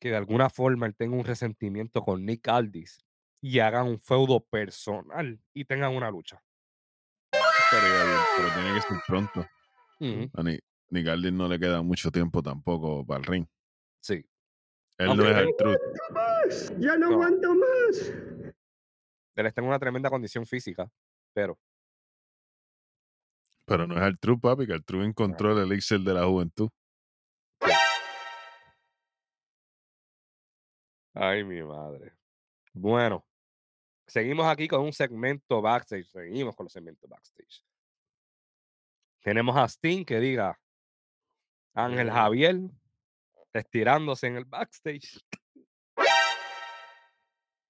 [0.00, 3.04] Que de alguna forma él tenga un resentimiento con Nick Aldis
[3.42, 6.42] y hagan un feudo personal y tengan una lucha.
[7.30, 9.40] Pero tiene que ser pronto.
[10.32, 13.46] A Nick, Nick Aldis no le queda mucho tiempo tampoco para el ring.
[14.00, 14.24] Sí.
[14.96, 15.76] Él no es el truth.
[16.78, 17.12] Ya no No.
[17.16, 18.12] aguanto más.
[19.38, 20.90] Él está en una tremenda condición física,
[21.32, 21.56] pero
[23.64, 26.68] Pero no es el truth, papi, que el truth encontró el elixir de la juventud.
[31.14, 32.14] Ay, mi madre.
[32.72, 33.24] Bueno,
[34.08, 36.06] seguimos aquí con un segmento backstage.
[36.06, 37.64] Seguimos con los segmentos backstage.
[39.20, 40.58] Tenemos a Sting que diga
[41.74, 42.10] Ángel.
[42.10, 42.56] Javier
[43.52, 45.24] estirándose en el backstage.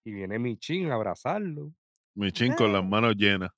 [0.05, 1.73] Y viene Michin a abrazarlo.
[2.15, 3.51] Michin con las manos llenas.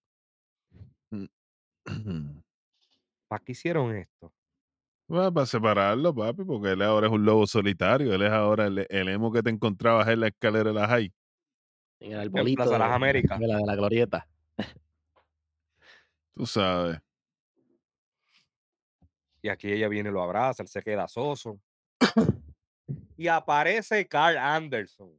[3.28, 4.32] ¿Para qué hicieron esto?
[5.06, 8.14] Bueno, para separarlo, papi, porque él ahora es un lobo solitario.
[8.14, 11.12] Él es ahora el, el emo que te encontrabas en la escalera de la high.
[12.00, 13.38] En el arbolito Plaza de, Las Américas.
[13.38, 14.28] de la, de la glorieta.
[16.34, 16.98] Tú sabes.
[19.42, 21.60] Y aquí ella viene lo abraza, él se queda soso.
[23.16, 25.18] y aparece Carl Anderson.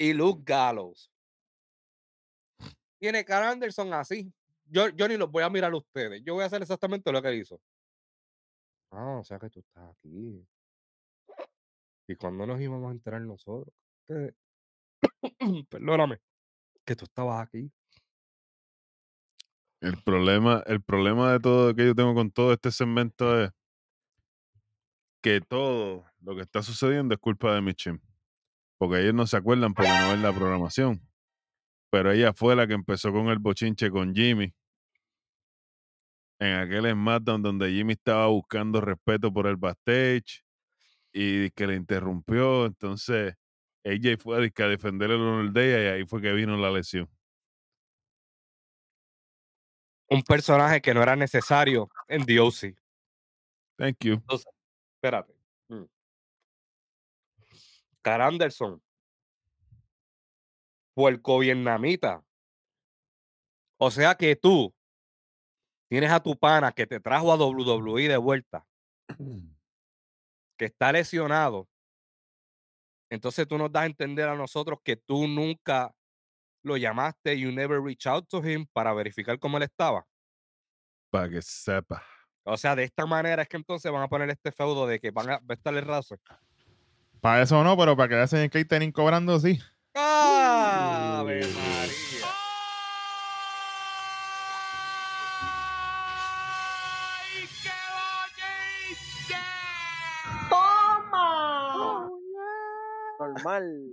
[0.00, 1.12] Y Luke Gallows.
[2.98, 4.32] Tiene Carl Anderson así.
[4.64, 6.22] Yo, yo ni los voy a mirar a ustedes.
[6.24, 7.60] Yo voy a hacer exactamente lo que hizo.
[8.90, 10.42] Ah, o sea que tú estás aquí.
[12.08, 13.74] ¿Y cuando nos íbamos a enterar nosotros?
[14.08, 14.34] Que-
[15.68, 16.18] Perdóname.
[16.86, 17.70] Que tú estabas aquí.
[19.82, 23.50] El problema, el problema de todo que yo tengo con todo este segmento es
[25.22, 28.00] que todo lo que está sucediendo es culpa de Michin.
[28.80, 31.06] Porque ellos no se acuerdan porque no ven la programación.
[31.90, 34.54] Pero ella fue la que empezó con el bochinche con Jimmy.
[36.38, 40.42] En aquel SmackDown donde Jimmy estaba buscando respeto por el backstage
[41.12, 42.64] y que le interrumpió.
[42.64, 43.34] Entonces,
[43.84, 47.06] ella fue a, defender el honor de ella y ahí fue que vino la lesión.
[50.08, 52.74] Un personaje que no era necesario en DOC.
[53.76, 54.22] Thank you.
[54.94, 55.39] Espérate.
[58.02, 58.82] Carl Anderson.
[60.94, 62.24] Puerco vietnamita.
[63.78, 64.74] O sea que tú
[65.88, 68.66] tienes a tu pana que te trajo a WWE de vuelta,
[70.58, 71.68] que está lesionado.
[73.10, 75.94] Entonces tú nos das a entender a nosotros que tú nunca
[76.62, 80.06] lo llamaste, you never reach out to him para verificar cómo él estaba.
[81.10, 82.04] Para que sepa.
[82.44, 85.10] O sea, de esta manera es que entonces van a poner este feudo de que
[85.10, 86.16] van a, va a estar el raso.
[87.20, 89.60] Para eso no, pero para quedarse en el catering cobrando, sí.
[89.94, 92.26] ¡Ave María!
[103.18, 103.90] Normal.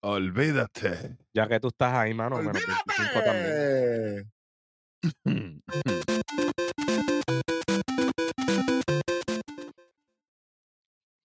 [0.00, 1.16] Olvídate.
[1.34, 4.32] Ya que tú estás ahí, mano, menos 25 también.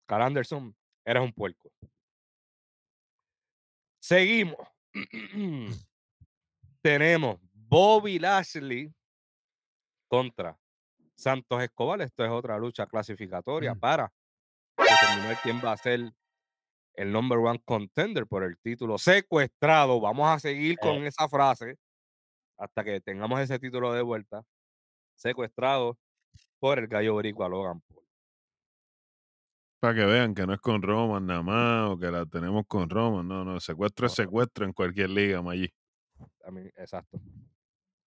[0.08, 0.76] Carl Anderson,
[1.06, 1.70] eres un puerco.
[4.00, 4.58] Seguimos.
[6.82, 8.94] Tenemos Bobby Lashley
[10.08, 10.58] contra
[11.16, 12.02] Santos Escobar.
[12.02, 13.80] Esto es otra lucha clasificatoria Mm.
[13.80, 14.14] para
[14.78, 16.12] determinar quién va a ser
[16.96, 20.00] el number one contender por el título secuestrado.
[20.02, 21.78] Vamos a seguir con esa frase
[22.58, 24.44] hasta que tengamos ese título de vuelta.
[25.16, 25.98] Secuestrado
[26.60, 28.03] por el gallo boricua Logan Paul.
[29.84, 32.90] Para que vean que no es con Roman nada más o que la tenemos con
[32.90, 33.28] Roman.
[33.28, 35.40] No, no, secuestro es No, secuestro en cualquier liga.
[35.40, 37.20] A mí, exacto.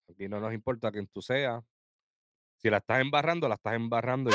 [0.08, 1.62] Aquí no nos importa quién tú seas.
[2.56, 4.30] Si la estás embarrando, la estás embarrando.
[4.30, 4.34] Y.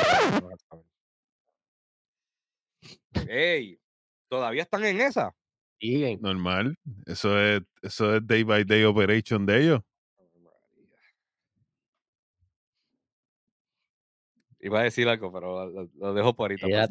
[3.28, 3.80] ¡Ey!
[4.30, 5.34] ¿Todavía están en esa?
[6.20, 6.78] Normal.
[7.08, 9.82] Eso es, eso es day by day operation de ellos.
[14.64, 16.68] Iba a decir algo, pero lo, lo dejo por ahorita.
[16.70, 16.88] Ya.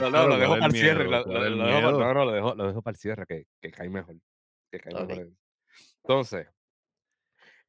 [0.00, 1.04] No, no, lo dejo ¿cuál para el cierre.
[1.08, 4.16] no, no, lo dejo, lo dejo para el cierre, que, que cae mejor.
[4.70, 5.30] Que cae mejor.
[6.02, 6.48] Entonces,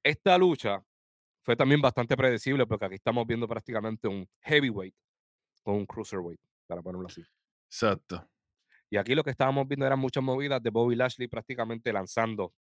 [0.02, 0.82] esta lucha
[1.44, 4.96] fue también bastante predecible porque aquí estamos viendo prácticamente un heavyweight
[5.62, 7.22] con un cruiserweight, para ponerlo así.
[7.70, 8.26] Exacto.
[8.90, 12.54] Y aquí lo que estábamos viendo eran muchas movidas de Bobby Lashley prácticamente lanzando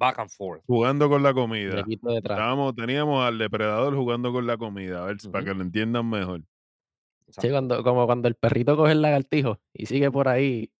[0.00, 0.62] back and forth.
[0.66, 1.84] Jugando con la comida.
[1.86, 5.44] Estábamos, teníamos al depredador jugando con la comida, a ver, para Ujú.
[5.52, 6.40] que lo entiendan mejor.
[7.28, 10.72] Sí, cuando, como cuando el perrito coge el lagartijo y sigue por ahí.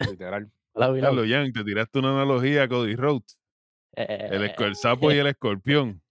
[0.00, 0.50] literal.
[0.74, 3.38] Carlos Yang, te tiraste una analogía a Cody Rhodes.
[3.92, 6.02] El, Eh, esco- el sapo y el escorpión.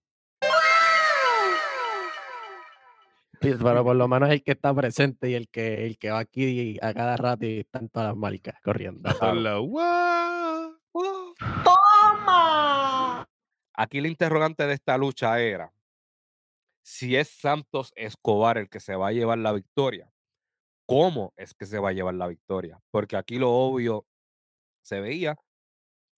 [3.38, 6.78] pero por lo menos el que está presente y el que, el que va aquí
[6.82, 9.08] a cada rato y están todas las marcas corriendo.
[9.08, 9.68] A todos Claro.
[13.76, 15.72] Aquí la interrogante de esta lucha era
[16.82, 20.12] si es Santos Escobar el que se va a llevar la victoria.
[20.86, 22.80] ¿Cómo es que se va a llevar la victoria?
[22.90, 24.06] Porque aquí lo obvio
[24.82, 25.34] se veía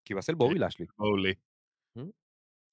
[0.04, 0.88] que iba a ser Bobby Lashley.
[0.96, 1.38] Holy.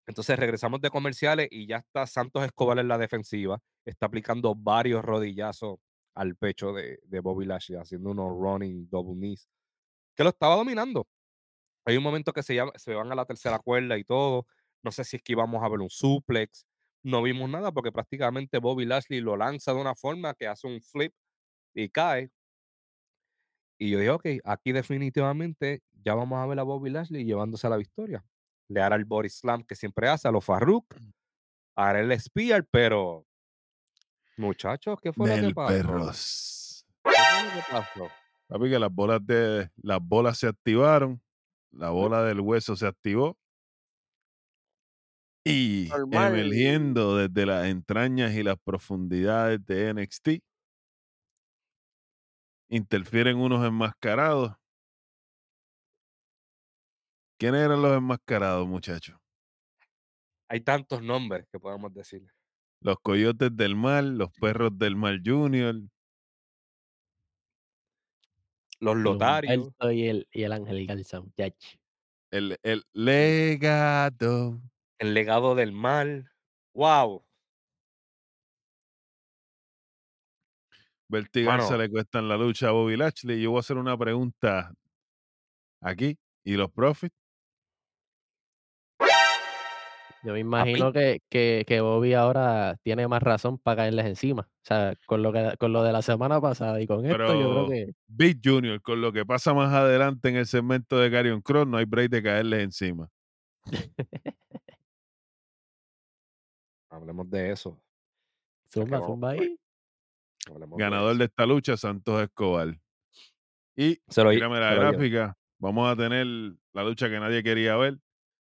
[0.08, 3.60] Entonces regresamos de comerciales y ya está Santos Escobar en la defensiva.
[3.86, 5.78] Está aplicando varios rodillazos
[6.16, 9.50] al pecho de, de Bobby Lashley, haciendo unos running double knees,
[10.16, 11.08] que lo estaba dominando.
[11.86, 14.48] Hay un momento que se, llama- se van a la tercera cuerda y todo.
[14.86, 16.64] No sé si es que íbamos a ver un suplex.
[17.04, 20.80] No vimos nada porque prácticamente Bobby Lashley lo lanza de una forma que hace un
[20.80, 21.12] flip
[21.74, 22.30] y cae.
[23.80, 27.72] Y yo dije, ok, aquí definitivamente ya vamos a ver a Bobby Lashley llevándose a
[27.72, 28.24] la victoria.
[28.70, 30.86] Le hará el body slam que siempre hace a los Farruk,
[31.76, 33.26] hará el spear, pero
[34.38, 35.74] muchachos, ¿qué fue lo que pasó?
[35.74, 36.86] perros.
[37.04, 38.12] ¿Qué fue lo que pasó?
[38.48, 41.20] Papi, que las bolas de las bolas se activaron.
[41.72, 43.36] La bola del hueso se activó.
[45.48, 46.40] Y Normal.
[46.40, 50.30] emergiendo desde las entrañas y las profundidades de NXT,
[52.70, 54.54] interfieren unos enmascarados.
[57.38, 59.18] ¿Quiénes eran los enmascarados, muchachos?
[60.50, 62.24] Hay tantos nombres que podemos decir.
[62.82, 65.76] Los coyotes del mal, los perros del mal junior,
[68.80, 71.22] Los lotarios, y el, y el Ángel Garza,
[72.32, 74.62] el, el legado.
[75.00, 76.32] El legado del mal.
[76.74, 77.26] ¡Wow!
[81.08, 81.84] Vertigarse Mano.
[81.84, 83.42] le cuestan la lucha a Bobby Lashley.
[83.42, 84.74] Yo voy a hacer una pregunta
[85.82, 86.18] aquí.
[86.44, 87.16] ¿Y los Profits?
[90.24, 94.42] Yo me imagino que, que, que Bobby ahora tiene más razón para caerles encima.
[94.42, 97.26] O sea, con lo, que, con lo de la semana pasada y con esto, yo
[97.26, 101.12] creo Pero que Big Junior, con lo que pasa más adelante en el segmento de
[101.12, 103.08] Carrion Cross, no hay break de caerles encima.
[106.96, 107.78] Hablemos de eso.
[108.68, 109.60] zumba, zumba por ahí.
[110.48, 112.80] de Ganador de esta lucha, Santos Escobar.
[113.76, 114.80] Y Se lo, la se lo llevo.
[114.92, 115.38] gráfica.
[115.60, 116.26] Vamos a tener
[116.74, 117.98] la lucha que nadie quería ver.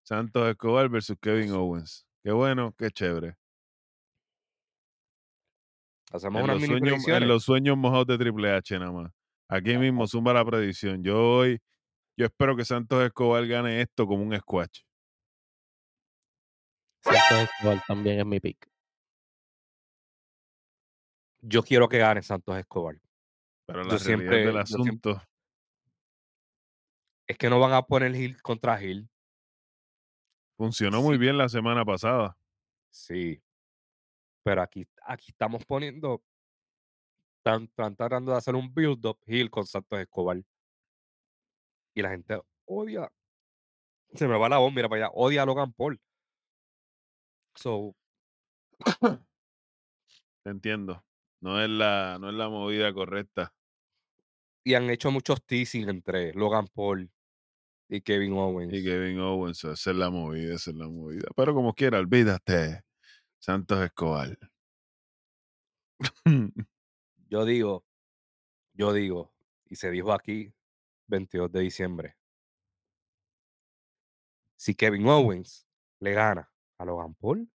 [0.03, 2.07] Santos Escobar versus Kevin Owens.
[2.23, 3.37] Qué bueno, qué chévere.
[6.13, 9.13] Hacemos En unas los, sueños, en los sueños mojados de Triple H nada más.
[9.49, 11.03] Aquí mismo zumba la predicción.
[11.03, 11.61] Yo hoy,
[12.17, 14.83] yo espero que Santos Escobar gane esto como un squash.
[17.05, 18.69] Santos Escobar también es mi pick.
[21.41, 22.97] Yo quiero que gane Santos Escobar.
[23.67, 25.23] Pero la Yo realidad siempre- del siempre- asunto,
[27.27, 29.09] Es que no van a poner Hill contra Hill.
[30.57, 32.37] funcionó muy bien la semana pasada.
[32.91, 33.43] Sí.
[34.45, 36.23] Pero aquí, aquí estamos poniendo.
[37.39, 40.41] Están, están tratando de hacer un build-up Hill con Santos Escobar.
[41.95, 43.11] Y la gente odia.
[44.15, 45.13] Se me va la voz, mira para allá.
[45.15, 46.01] Odia a Logan Paul.
[47.57, 47.95] So,
[50.43, 51.05] Te entiendo.
[51.41, 53.53] No es la, no es la movida correcta.
[54.65, 57.11] y han hecho muchos teasing entre Logan Paul
[57.89, 58.73] y Kevin Owens.
[58.73, 61.29] Y Kevin Owens, esa es la movida, esa es la movida.
[61.37, 62.83] Pero como quiera, olvídate.
[63.39, 64.39] Santos Escobar.
[67.31, 67.85] Yo digo
[68.75, 69.33] Yo digo,
[69.67, 70.53] y se dijo aquí,
[71.09, 72.17] 22 de diciembre.
[74.57, 75.67] Si Kevin Owens
[76.01, 77.49] le gana a Logan Paul,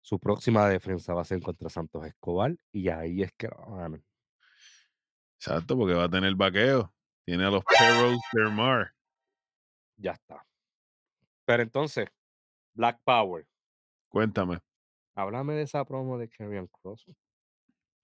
[0.00, 4.04] su próxima defensa va a ser contra Santos Escobar y ahí es que lo ganan.
[5.38, 6.92] Exacto, porque va a tener vaqueo.
[7.24, 8.92] Tiene a los Perros del Mar.
[9.96, 10.46] Ya está.
[11.44, 12.08] Pero entonces,
[12.74, 13.46] Black Power.
[14.08, 14.60] Cuéntame.
[15.16, 17.06] Háblame de esa promo de Karrion Cross.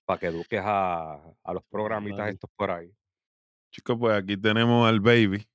[0.05, 2.93] Para que eduques a, a los programitas estos por ahí.
[3.71, 5.47] Chicos, pues aquí tenemos al baby.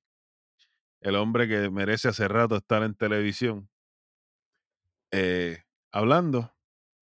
[1.00, 3.68] El hombre que merece hace rato estar en televisión.
[5.12, 5.58] eh,
[5.92, 6.54] hablando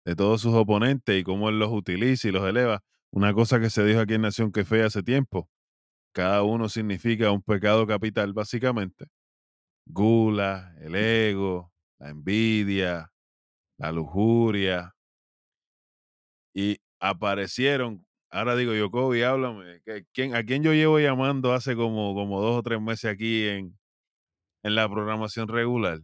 [0.05, 2.83] de todos sus oponentes y cómo él los utiliza y los eleva.
[3.11, 5.49] Una cosa que se dijo aquí en Nación que Fe hace tiempo.
[6.13, 9.07] Cada uno significa un pecado capital, básicamente.
[9.87, 13.11] Gula, el ego, la envidia,
[13.79, 14.95] la lujuria.
[16.53, 19.81] Y aparecieron, ahora digo, yo, Kobe, háblame.
[19.85, 23.47] ¿que- ¿quién, ¿A quién yo llevo llamando hace como, como dos o tres meses aquí
[23.47, 23.77] en,
[24.63, 26.01] en la programación regular?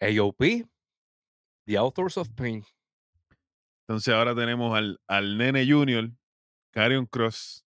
[0.00, 0.64] AOP,
[1.66, 2.64] The Authors of Pain.
[3.86, 6.10] Entonces ahora tenemos al, al nene junior,
[6.72, 7.64] Carion Cross,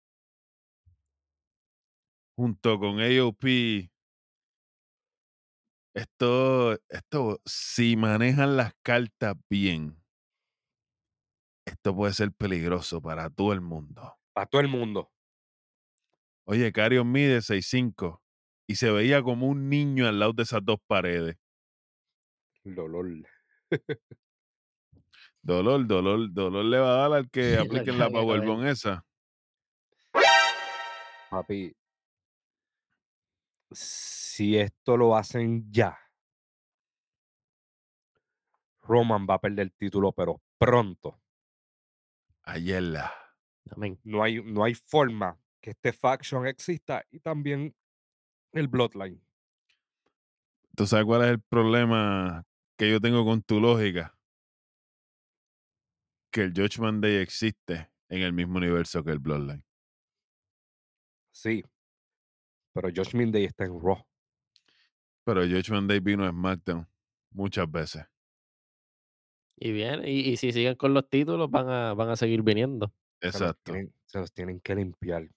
[2.38, 3.90] junto con AOP.
[5.96, 10.03] Esto, esto, si manejan las cartas bien,
[11.66, 14.16] esto puede ser peligroso para todo el mundo.
[14.34, 15.12] Para todo el mundo.
[16.46, 18.22] Oye, Carion mide 6'5
[18.68, 21.38] y se veía como un niño al lado de esas dos paredes.
[22.64, 23.08] Dolor.
[25.42, 28.10] Dolor, dolor, dolor le va a dar al que apliquen que la.
[28.10, 29.06] Powerbomb esa.
[31.30, 31.76] Papi.
[33.72, 35.98] Si esto lo hacen ya,
[38.84, 41.23] Roman va a perder el título, pero pronto.
[42.44, 43.14] Ayer la.
[43.72, 44.00] Amén.
[44.04, 47.74] No hay, no hay forma que este faction exista y también
[48.52, 49.22] el Bloodline.
[50.76, 52.46] ¿Tú sabes cuál es el problema
[52.78, 54.18] que yo tengo con tu lógica?
[56.32, 59.66] Que el Judgment Day existe en el mismo universo que el Bloodline.
[61.32, 61.64] Sí.
[62.74, 64.04] Pero Judgment Day está en Raw.
[65.24, 66.88] Pero el Judgment Day vino a SmackDown
[67.32, 68.04] muchas veces.
[69.58, 72.94] Y bien, y, y si siguen con los títulos, van a, van a seguir viniendo.
[73.32, 73.64] Se los, Exacto.
[73.64, 75.30] tienen, se los tienen que limpiar.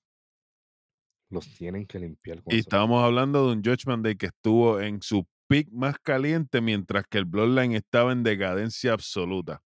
[1.31, 2.43] Los tienen que limpiar.
[2.43, 2.61] con Y eso.
[2.61, 7.19] estábamos hablando de un Judgment Day que estuvo en su peak más caliente mientras que
[7.19, 9.63] el Bloodline estaba en decadencia absoluta.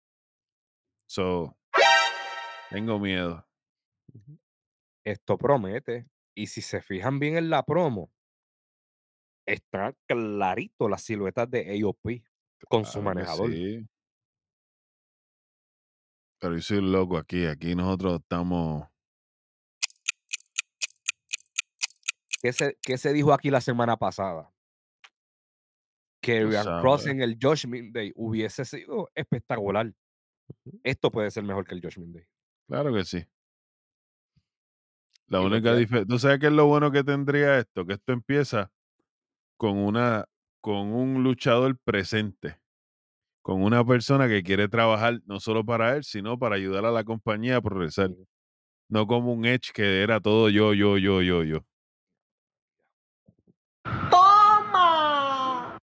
[1.07, 1.57] So,
[2.71, 3.45] tengo miedo.
[5.05, 6.07] Esto promete.
[6.35, 8.11] Y si se fijan bien en la promo,
[9.47, 12.23] está clarito las siluetas de AOP
[12.69, 13.51] con su Claro manejador.
[13.51, 13.87] sí.
[16.41, 17.47] Pero yo soy un loco aquí.
[17.47, 18.89] Aquí nosotros estamos.
[22.43, 24.51] ¿Qué se, qué se dijo aquí la semana pasada?
[26.23, 29.93] Que Ryan Cross en el Judgment Day hubiese sido espectacular.
[30.83, 32.25] Esto puede ser mejor que el Judgment Day.
[32.67, 33.25] Claro que sí.
[35.27, 36.09] La única diferencia.
[36.09, 37.87] ¿Tú sabes qué es lo bueno que tendría esto?
[37.87, 38.73] Que esto empieza
[39.57, 40.27] con una
[40.61, 42.61] con un luchador presente.
[43.51, 47.03] Con una persona que quiere trabajar no solo para él, sino para ayudar a la
[47.03, 48.11] compañía a progresar.
[48.89, 51.59] No como un Edge que era todo yo, yo, yo, yo, yo.
[54.09, 55.77] ¡Toma!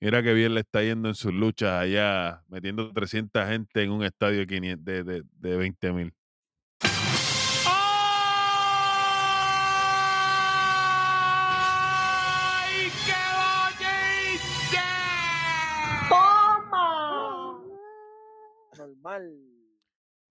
[0.00, 4.02] Mira que bien le está yendo en sus luchas allá, metiendo 300 gente en un
[4.02, 6.14] estadio de, 500 de, de, de 20 mil.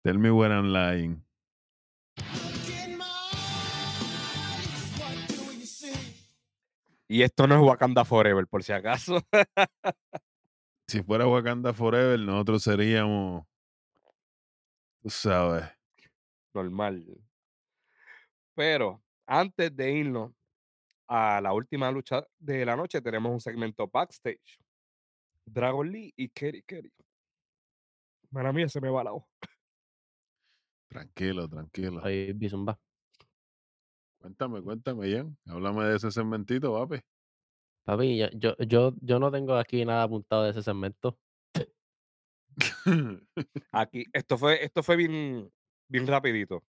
[0.03, 1.23] Tell me when I'm lying.
[7.07, 9.21] Y esto no es Wakanda Forever, por si acaso.
[10.87, 13.43] Si fuera Wakanda Forever, nosotros seríamos,
[15.01, 15.65] tú sabes,
[16.53, 17.03] Normal.
[18.53, 20.31] Pero antes de irnos
[21.07, 24.59] a la última lucha de la noche, tenemos un segmento backstage.
[25.43, 26.93] Dragon Lee y Kerry Kerry.
[28.35, 29.23] Para mí se me va la voz.
[30.89, 32.03] tranquilo, tranquilo.
[32.03, 32.77] Ahí Bizumba.
[34.19, 35.37] Cuéntame, cuéntame, Jan.
[35.47, 37.01] Háblame de ese segmentito, papi.
[37.85, 41.17] Papi, yo, yo, yo, yo no tengo aquí nada apuntado de ese segmento.
[43.71, 45.49] Aquí, esto fue, esto fue bien,
[45.87, 46.61] bien rapidito.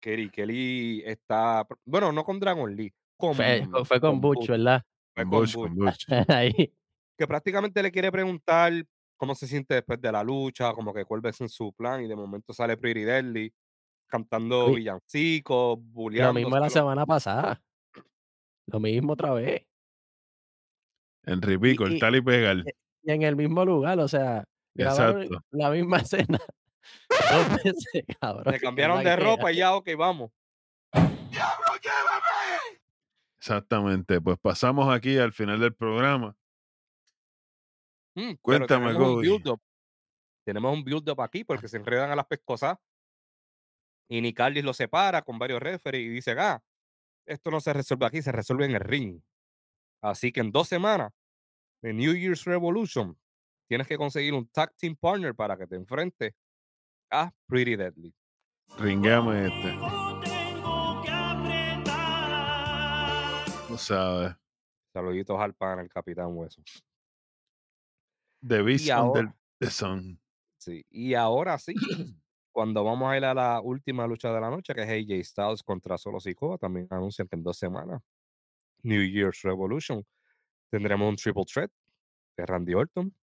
[0.00, 4.84] Kerry Kelly está, bueno, no con Dragon Lee, con, Fue, fue con Butch, Butch, ¿verdad?
[5.12, 6.06] fue Con con Butch, Butch, con Butch.
[6.30, 6.72] Ahí.
[7.18, 8.72] que prácticamente le quiere preguntar
[9.20, 12.08] cómo se siente después de la lucha, como que cuál es en su plan y
[12.08, 13.52] de momento sale Pretty Deadly
[14.08, 16.40] cantando Oye, villancicos, Lo bulleándose.
[16.46, 17.62] mismo la lo- semana pasada.
[18.66, 19.66] Lo mismo otra vez.
[21.26, 22.56] Enrique, Y- cortar y pegar.
[23.02, 24.42] Y en el mismo lugar, o sea,
[24.74, 25.44] Exacto.
[25.50, 26.38] la misma escena.
[27.62, 28.54] Veces, cabrón.
[28.54, 30.30] Es cambiaron de ropa y ya, ok, vamos.
[33.38, 34.20] Exactamente.
[34.20, 36.34] Pues pasamos aquí al final del programa.
[38.20, 39.22] Mm, Cuéntame, tenemos un Kobe.
[39.22, 39.60] build-up.
[40.44, 42.76] Tenemos un build-up aquí porque se enredan a las pescosas.
[44.08, 46.62] Y Nicalis lo separa con varios referees y dice, ah,
[47.26, 49.20] esto no se resuelve aquí, se resuelve en el ring.
[50.02, 51.12] Así que en dos semanas,
[51.82, 53.16] en New Year's Revolution,
[53.68, 56.34] tienes que conseguir un tag team partner para que te enfrente
[57.10, 58.12] a Pretty Deadly.
[58.78, 59.76] Ringueame este.
[63.70, 64.34] No sabes.
[64.92, 66.62] Saluditos al pan, el Capitán Hueso.
[68.42, 70.18] The Beast Y under ahora, the Sun.
[70.58, 71.80] sí, y ahora sí,
[72.52, 75.62] cuando vamos a ir a la última lucha de la noche, que es AJ Styles
[75.62, 78.02] contra Solo Sikoa, también anuncian que en dos semanas,
[78.82, 80.04] New Year's Revolution,
[80.70, 81.70] tendremos un triple threat
[82.36, 83.14] de Randy Orton,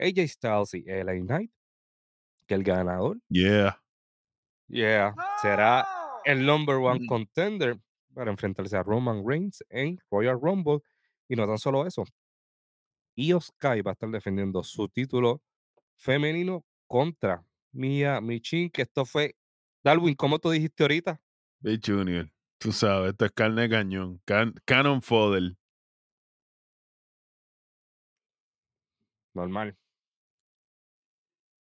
[0.00, 1.52] AJ Styles y LA Knight,
[2.46, 3.76] que el ganador, Yeah.
[4.68, 5.86] yeah, será
[6.24, 7.06] el number one Mm.
[7.06, 7.78] contender
[8.14, 10.80] para enfrentarse a Roman Reigns en Royal Rumble.
[11.28, 12.04] Y no tan solo eso,
[13.16, 15.42] Io Sky va a estar defendiendo su título
[15.96, 19.36] femenino contra Mia Michin, que esto fue,
[19.84, 21.20] Darwin, como tú dijiste ahorita,
[21.60, 22.30] Big Junior.
[22.58, 24.20] Tú sabes, esto es carne de cañón.
[24.24, 25.56] Can- Cannon fodder.
[29.34, 29.76] normal.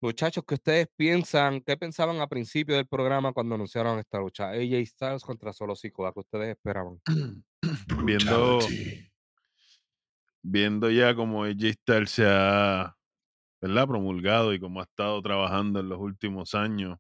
[0.02, 1.62] Muchachos, ¿qué ustedes piensan?
[1.62, 4.50] ¿Qué pensaban a principio del programa cuando anunciaron esta lucha?
[4.50, 7.00] AJ Styles contra Solo Sikoa, ¿qué ustedes esperaban?
[8.06, 8.60] Viendo,
[10.44, 12.96] viendo ya como AJ Styles se ha
[13.62, 13.88] ¿verdad?
[13.88, 17.00] promulgado y como ha estado trabajando en los últimos años,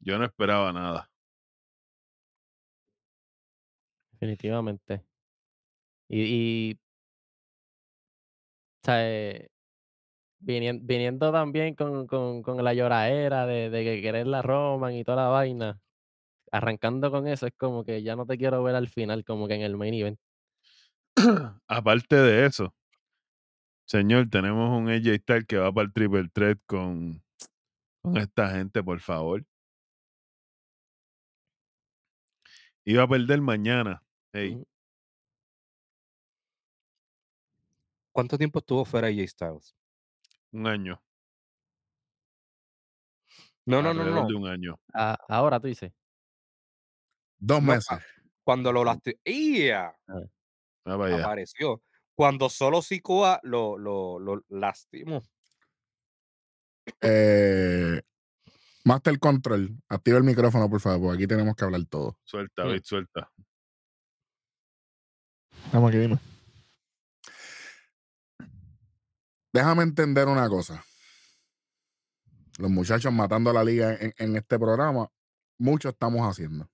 [0.00, 1.10] yo no esperaba nada.
[4.10, 5.04] Definitivamente.
[6.08, 6.74] Y,
[8.82, 9.48] o sea, eh,
[10.40, 15.04] vinien- viniendo, también con, con, con la lloradera de, de que querer la Roman y
[15.04, 15.80] toda la vaina,
[16.52, 19.54] arrancando con eso, es como que ya no te quiero ver al final, como que
[19.56, 20.20] en el main event.
[21.68, 22.74] Aparte de eso,
[23.86, 27.22] señor, tenemos un AJ Styles que va para el Triple Threat con,
[28.02, 29.44] con esta gente, por favor.
[32.84, 34.02] Iba a perder mañana.
[34.32, 34.66] Hey, Ujú.
[38.12, 39.76] ¿Cuánto tiempo estuvo fuera AJ Styles?
[40.52, 41.02] un año.
[43.66, 44.26] No, no, no, no.
[44.26, 44.78] de un año.
[45.28, 45.92] Ahora tú dices.
[47.38, 47.98] Dos meses.
[48.42, 49.18] Cuando lo lastimó.
[50.86, 51.18] Ah, vaya.
[51.18, 51.82] Apareció.
[52.14, 55.22] Cuando solo Sikoa lo, lo, lo lastimó.
[57.02, 58.00] Eh,
[58.84, 62.16] Master Control, activa el micrófono, por favor, porque aquí tenemos que hablar todo.
[62.24, 63.30] Suelta, suelta.
[65.66, 66.18] Estamos aquí, dime.
[69.52, 70.84] Déjame entender una cosa.
[72.58, 75.10] Los muchachos matando a la liga en, en este programa,
[75.58, 76.70] mucho estamos haciendo.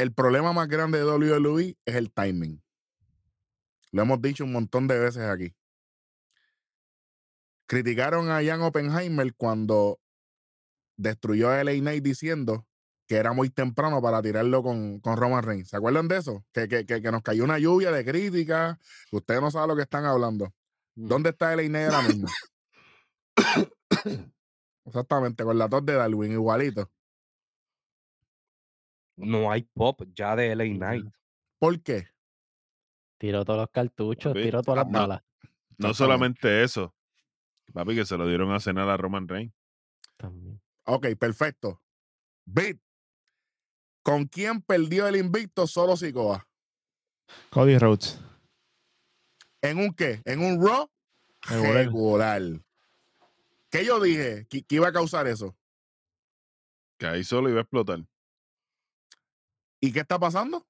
[0.00, 2.62] El problema más grande de WWE es el timing.
[3.92, 5.54] Lo hemos dicho un montón de veces aquí.
[7.66, 10.00] Criticaron a Jan Oppenheimer cuando
[10.96, 12.66] destruyó a LA Knight diciendo
[13.06, 15.68] que era muy temprano para tirarlo con, con Roman Reigns.
[15.68, 16.46] ¿Se acuerdan de eso?
[16.54, 18.78] Que, que, que, que nos cayó una lluvia de críticas.
[19.12, 20.46] Ustedes no saben lo que están hablando.
[20.94, 21.08] Mm.
[21.08, 22.28] ¿Dónde está LA Knight ahora mismo?
[24.86, 26.90] Exactamente, con la tos de Darwin, igualito.
[29.20, 31.06] No hay pop ya de LA Knight.
[31.58, 32.08] ¿Por qué?
[33.18, 34.98] Tiró todos los cartuchos, Papi, tiró todas las no.
[35.00, 35.22] balas.
[35.76, 36.94] No solamente eso.
[37.72, 39.52] Papi, que se lo dieron a cenar a Roman Reigns.
[40.16, 40.60] También.
[40.84, 41.82] Ok, perfecto.
[42.44, 42.80] Bit.
[44.02, 46.48] ¿Con quién perdió el invicto solo Sikoa?
[47.50, 48.18] Cody Rhodes.
[49.62, 50.22] ¿En un qué?
[50.24, 50.90] ¿En un Raw?
[51.42, 51.76] Regular.
[51.76, 52.42] Regular.
[53.70, 54.46] ¿Qué yo dije?
[54.48, 55.56] ¿Que, que iba a causar eso?
[56.98, 58.04] Que ahí solo iba a explotar.
[59.80, 60.66] ¿Y qué está pasando?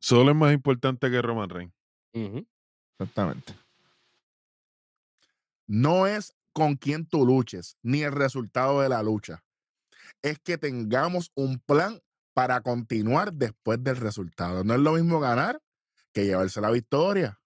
[0.00, 1.74] Solo es más importante que Roman Reigns.
[2.98, 3.54] Exactamente.
[5.66, 9.44] No es con quién tú luches, ni el resultado de la lucha.
[10.22, 12.00] Es que tengamos un plan
[12.34, 14.64] para continuar después del resultado.
[14.64, 15.60] No es lo mismo ganar
[16.12, 17.40] que llevarse la victoria.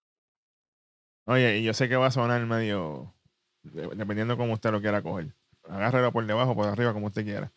[1.26, 3.14] Oye, y yo sé que va a sonar medio.
[3.62, 5.34] de- Dependiendo cómo usted lo quiera coger.
[5.64, 7.52] Agárrelo por debajo, por arriba, como usted quiera.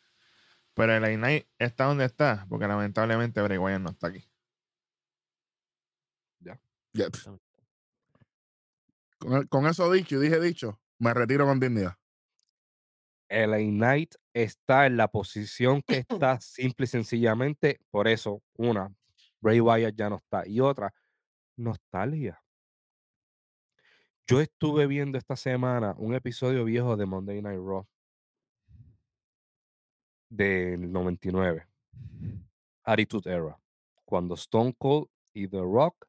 [0.78, 4.24] Pero el Ignite está donde está, porque lamentablemente Bray Wyatt no está aquí.
[6.40, 6.60] Ya.
[9.18, 11.96] Con, con eso dicho y dije dicho, me retiro con dignidad.
[13.28, 18.44] LA Knight está en la posición que está simple y sencillamente por eso.
[18.54, 18.94] Una,
[19.42, 20.48] Bray Wyatt ya no está.
[20.48, 20.94] Y otra,
[21.56, 22.40] nostalgia.
[24.28, 27.88] Yo estuve viendo esta semana un episodio viejo de Monday Night Raw
[30.30, 31.68] del 99,
[32.84, 33.60] Attitude Era,
[34.06, 36.08] cuando Stone Cold y The Rock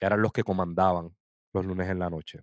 [0.00, 1.14] eran los que comandaban
[1.52, 2.40] los lunes en la noche.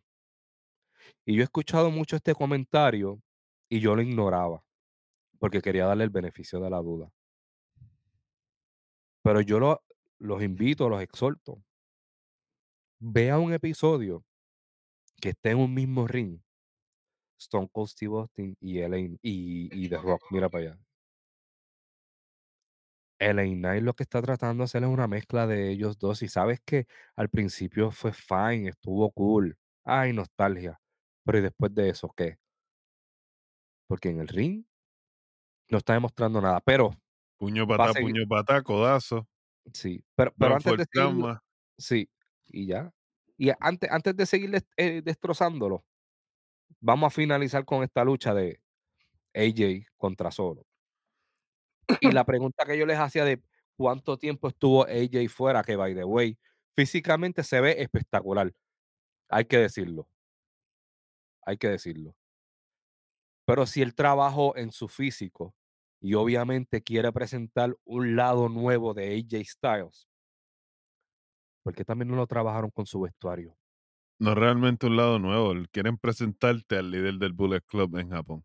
[1.25, 3.21] Y yo he escuchado mucho este comentario
[3.69, 4.63] y yo lo ignoraba
[5.39, 7.11] porque quería darle el beneficio de la duda.
[9.21, 9.83] Pero yo lo-
[10.19, 11.61] los invito, los exhorto.
[13.15, 14.25] Vea un episodio
[15.21, 16.42] que esté en un mismo ring.
[17.43, 20.23] Stone Cold Steve Austin y, LA, y, y The Rock.
[20.31, 20.79] Mira para allá.
[23.19, 26.21] LA Knight lo que está tratando de hacer es una mezcla de ellos dos.
[26.21, 29.57] Y sabes que al principio fue fine, estuvo cool.
[29.83, 30.79] Ay, nostalgia.
[31.25, 32.37] Pero ¿y después de eso qué?
[33.87, 34.65] Porque en el ring
[35.69, 36.59] no está demostrando nada.
[36.61, 36.91] Pero
[37.37, 39.27] Puño patá, puño patá, codazo.
[39.73, 40.85] sí, pero, pero antes de
[41.77, 42.09] sí,
[42.47, 42.93] y ya.
[43.37, 45.83] Y antes, antes de seguir eh, destrozándolo,
[46.83, 48.59] vamos a finalizar con esta lucha de
[49.33, 50.65] AJ contra Solo.
[52.01, 53.41] Y la pregunta que yo les hacía de
[53.77, 56.37] cuánto tiempo estuvo AJ fuera, que by the way,
[56.75, 58.53] físicamente se ve espectacular.
[59.29, 60.07] Hay que decirlo.
[61.45, 62.15] Hay que decirlo.
[63.45, 65.55] Pero si él trabajó en su físico
[66.01, 70.07] y obviamente quiere presentar un lado nuevo de AJ Styles,
[71.63, 73.55] ¿por qué también no lo trabajaron con su vestuario?
[74.17, 75.53] No es realmente un lado nuevo.
[75.71, 78.43] Quieren presentarte al líder del Bullet Club en Japón.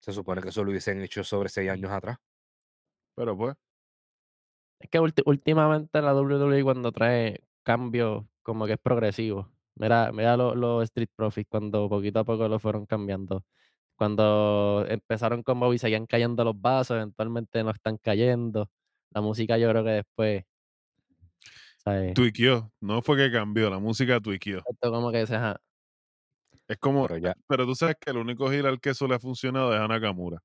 [0.00, 2.18] Se supone que eso lo hubiesen hecho sobre seis años atrás.
[3.16, 3.56] Pero pues,
[4.80, 9.50] Es que ulti- últimamente la WWE cuando trae cambios como que es progresivo.
[9.76, 13.44] Mira, mira los los Street Profits cuando poquito a poco lo fueron cambiando.
[13.96, 18.70] Cuando empezaron con Bobby seguían cayendo los vasos, eventualmente no están cayendo.
[19.12, 20.44] La música yo creo que después,
[21.84, 22.14] ¿sabes?
[22.14, 22.70] tuiqueó.
[22.80, 24.58] No fue que cambió, la música tuiqueó.
[24.68, 25.60] Esto como que ajá,
[26.68, 29.14] Es como, Pero ya, pero tú sabes que el único giro al que eso le
[29.14, 30.42] ha funcionado es a Nakamura.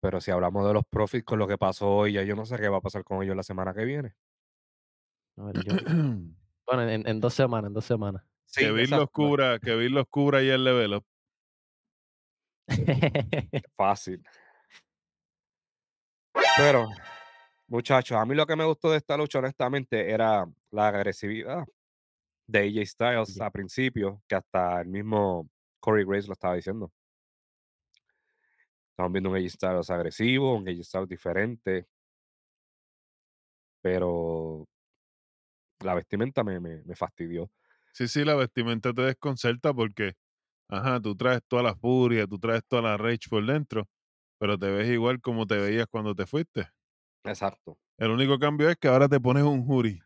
[0.00, 2.56] pero si hablamos de los profits con lo que pasó hoy, ya yo no sé
[2.56, 4.14] qué va a pasar con ellos la semana que viene.
[5.36, 5.74] a ver, yo-
[6.66, 8.22] bueno, en, en dos semanas, en dos semanas.
[8.46, 11.04] Sí, que Bill los cubra, que Bill los cubra y el level up.
[13.76, 14.22] Fácil.
[16.56, 16.88] Pero,
[17.72, 21.64] muchachos, a mí lo que me gustó de esta lucha, honestamente, era la agresividad
[22.46, 23.42] de AJ Styles Ya.
[23.42, 25.48] a principio, que hasta el mismo
[25.80, 26.92] Corey Grace lo estaba diciendo.
[28.90, 31.86] Estamos viendo un AJ Styles agresivo, un AJ Styles diferente,
[33.80, 34.64] pero
[35.80, 37.50] la vestimenta me, me, me fastidió.
[37.92, 40.14] Sí, sí, la vestimenta te desconcerta porque,
[40.68, 43.88] ajá, tú traes toda la furia, tú traes toda la rage por dentro,
[44.38, 46.68] pero te ves igual como te veías cuando te fuiste.
[47.24, 47.78] Exacto.
[47.98, 50.02] El único cambio es que ahora te pones un hoodie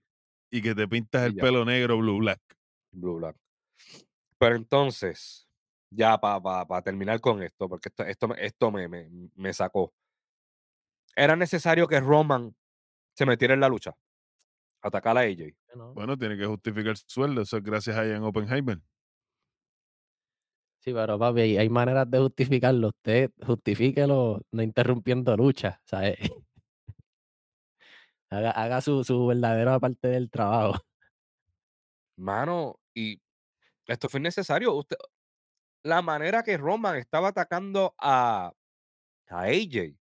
[0.51, 2.41] y que te pintas el pelo negro, blue black.
[2.93, 3.37] Blue Black.
[4.39, 5.47] Pero entonces,
[5.91, 9.93] ya para terminar con esto, porque esto, esto, me- esto me, me, me sacó.
[11.15, 12.55] Era necesario que Roman
[13.15, 13.95] se metiera en la lucha,
[14.83, 15.55] atacar a AJ.
[15.75, 15.95] ¿no?
[15.95, 18.79] Bueno, tiene que justificar su sueldo, eso es gracias a Ian Oppenheimer.
[20.79, 22.89] Sí, pero papi, hay- hay maneras de justificarlo.
[22.89, 26.17] Usted justifíquelo no interrumpiendo lucha, ¿sabes?
[28.31, 30.75] Haga, haga su, su verdadera parte del trabajo.
[32.17, 33.21] Mano, y
[33.87, 34.75] esto fue innecesario.
[34.75, 34.97] Usted,
[35.85, 38.53] la manera que Roman estaba atacando a,
[39.29, 39.97] a AJ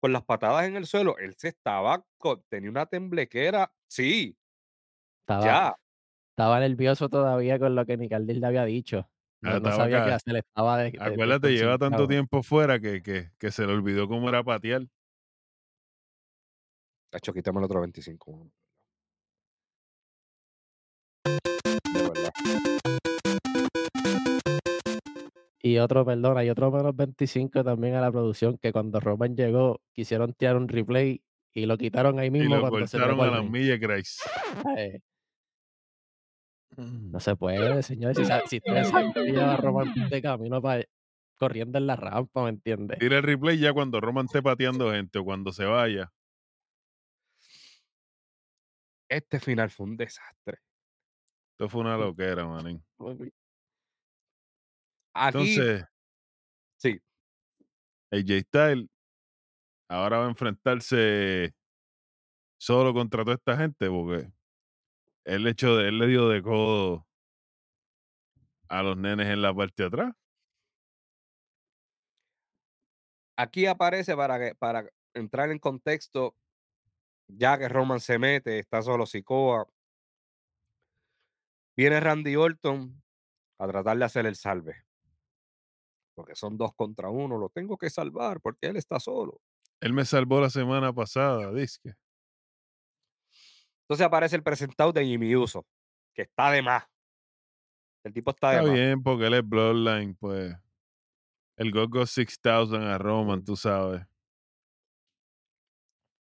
[0.00, 2.06] con las patadas en el suelo, él se estaba,
[2.50, 3.72] tenía una temblequera.
[3.88, 4.38] Sí,
[5.22, 5.74] Estaba, ya.
[6.30, 9.10] estaba nervioso todavía con lo que Nicaldil le había dicho.
[9.42, 13.02] No, Ah, no sabía qué hacer, estaba de, de- Acuérdate, lleva tanto tiempo fuera que,
[13.02, 14.86] que, que se le olvidó cómo era patear.
[17.14, 18.32] Tacho, quítame el otro 25.
[18.32, 18.50] mano.
[21.92, 22.32] De verdad.
[25.62, 29.80] Y otro, perdona, y otro menos 25 también a la producción, que cuando Roman llegó,
[29.92, 33.30] quisieron tirar un replay y lo quitaron ahí Y mismo lo cuando se trepó a
[33.30, 34.20] las millas, Grace.
[34.76, 34.98] Eh,
[36.76, 38.18] No se puede, señores.
[38.18, 40.82] Si, si ustedes lleva a Roman de camino para
[41.36, 42.98] corriendo en la rampa, ¿me entiendes?
[42.98, 46.10] Tira el replay ya cuando Roman esté pateando gente o cuando se vaya.
[49.14, 50.58] Este final fue un desastre.
[51.52, 52.84] Esto fue una loquera, manín.
[55.14, 55.84] Aquí, Entonces,
[56.76, 57.00] sí,
[58.10, 58.88] AJ Styles
[59.88, 61.54] ahora va a enfrentarse
[62.58, 64.32] solo contra toda esta gente porque
[65.24, 67.06] él, hecho de, él le dio de codo
[68.68, 70.12] a los nenes en la parte de atrás.
[73.36, 76.36] Aquí aparece para, que, para entrar en contexto,
[77.28, 79.66] ya que Roman se mete, está solo Sikoa.
[81.76, 83.02] Viene Randy Orton
[83.58, 84.84] a tratar de hacer el salve.
[86.14, 89.40] Porque son dos contra uno, lo tengo que salvar porque él está solo.
[89.80, 91.96] Él me salvó la semana pasada, dice.
[93.82, 95.66] Entonces aparece el presentado de Jimmy Uso,
[96.14, 96.84] que está de más.
[98.04, 98.74] El tipo está de Está más.
[98.74, 100.54] bien, porque él es Bloodline, pues.
[101.56, 104.02] El Go-Go 6000 a Roman, tú sabes.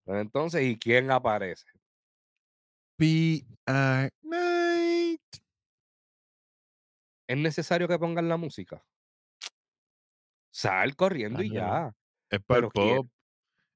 [0.04, 1.66] Pero entonces, ¿y quién aparece?
[2.96, 4.08] P.I.
[4.22, 5.20] Night.
[7.28, 8.84] ¿Es necesario que pongan la música?
[10.50, 11.94] Sal corriendo y ya.
[12.30, 13.08] Es para el pop.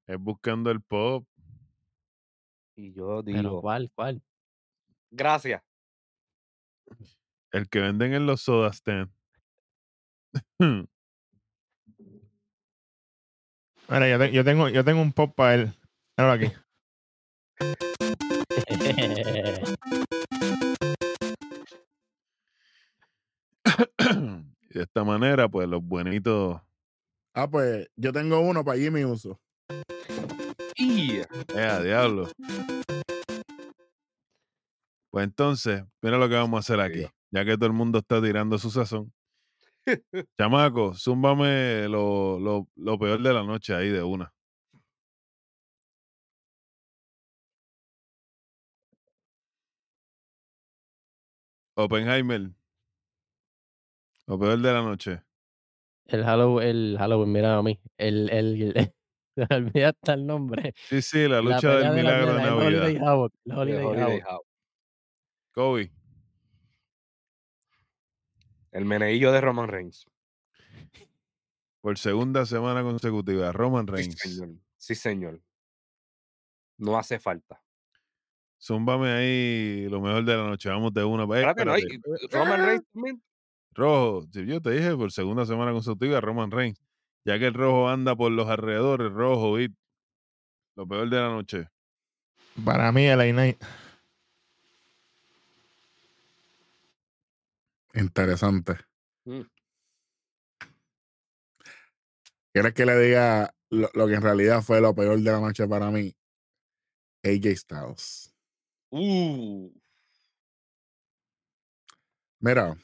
[0.05, 1.25] Es buscando el pop.
[2.75, 3.91] Y yo Pero digo, ¿cuál?
[3.95, 4.21] ¿Cuál?
[5.09, 5.63] gracias.
[7.51, 9.09] El que venden en los soda stand.
[13.89, 15.73] Mira, yo, te- yo tengo, yo tengo un pop para él.
[16.17, 16.51] Míralo aquí.
[24.73, 26.59] de esta manera, pues los buenitos.
[27.35, 29.39] Ah, pues yo tengo uno para Jimmy Uso.
[30.75, 32.31] Y ¡Eh, a diablo!
[35.11, 37.05] Pues entonces, mira lo que vamos a hacer aquí.
[37.31, 39.13] Ya que todo el mundo está tirando su sazón.
[40.39, 44.33] Chamaco, zúmbame lo, lo, lo peor de la noche ahí de una.
[51.77, 52.49] Oppenheimer.
[54.25, 55.21] Lo peor de la noche.
[56.05, 57.79] El Halloween, el Halloween, mira a mí.
[57.97, 58.73] El, el,
[59.35, 60.73] se me olvida hasta el nombre.
[60.89, 62.83] Sí, sí, la lucha del de milagro de nenas, el Navidad.
[62.83, 63.33] Holiday Havoc.
[63.45, 64.47] El Holiday Holiday Havoc.
[65.53, 65.91] Kobe.
[68.71, 70.05] El meneillo de Roman Reigns.
[71.81, 73.51] Por segunda semana consecutiva.
[73.51, 74.19] Roman Sí, Reigns.
[74.19, 74.49] señor.
[74.77, 75.41] Sí, señor.
[76.77, 77.61] No hace falta.
[78.59, 80.69] Zúmbame ahí lo mejor de la noche.
[80.69, 81.23] Vamos de una.
[81.23, 82.01] Eh, Espérate, no, espérate.
[82.23, 83.23] y- Roman Reigns también.
[83.73, 86.81] Rojo, si yo te dije por segunda semana consecutiva, Roman Reigns.
[87.25, 89.73] Ya que el rojo anda por los alrededores, rojo y
[90.75, 91.67] lo peor de la noche.
[92.65, 93.61] Para mí, el Knight.
[97.93, 98.77] Interesante.
[99.25, 99.41] Mm.
[102.53, 105.67] ¿Quieres que le diga lo, lo que en realidad fue lo peor de la noche
[105.67, 106.15] para mí?
[107.23, 108.33] AJ Styles.
[108.91, 109.69] Uh,
[112.39, 112.77] Mira,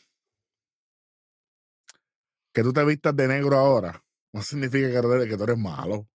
[2.53, 5.57] que tú te vistas de negro ahora no significa que tú eres, que tú eres
[5.57, 6.07] malo.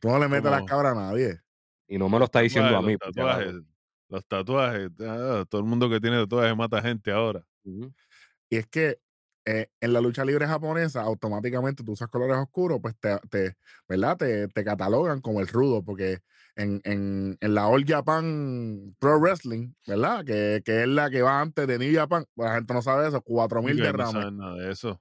[0.00, 1.40] Tú no le metes las cabras a nadie.
[1.86, 2.96] y no me lo está diciendo a Tatuajes, mí.
[2.98, 3.38] Los si acaso.
[3.38, 3.62] tatuajes.
[4.08, 4.90] Los tatuajes.
[5.00, 7.44] ah, todo el mundo que tiene tatuajes mata gente ahora.
[7.64, 8.98] Y es que
[9.44, 13.56] eh, en la lucha libre japonesa, automáticamente tú usas colores oscuros, pues te, te-
[13.88, 14.16] ¿verdad?
[14.16, 16.18] Te, te catalogan como el rudo, porque
[16.56, 20.24] en, en, en la All Japan Pro Wrestling, ¿verdad?
[20.24, 23.08] Que, que es la que va antes de New Japan, pues la gente no sabe
[23.08, 25.00] eso, 4000 Digo, no derrames, saben nada de eso.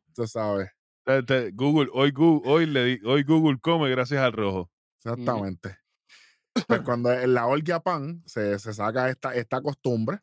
[1.54, 4.70] Google, hoy, Google, hoy, le di- hoy Google come gracias al rojo.
[4.98, 5.78] Exactamente.
[6.68, 10.20] Pues cuando en la All Japan se, se saca esta, esta costumbre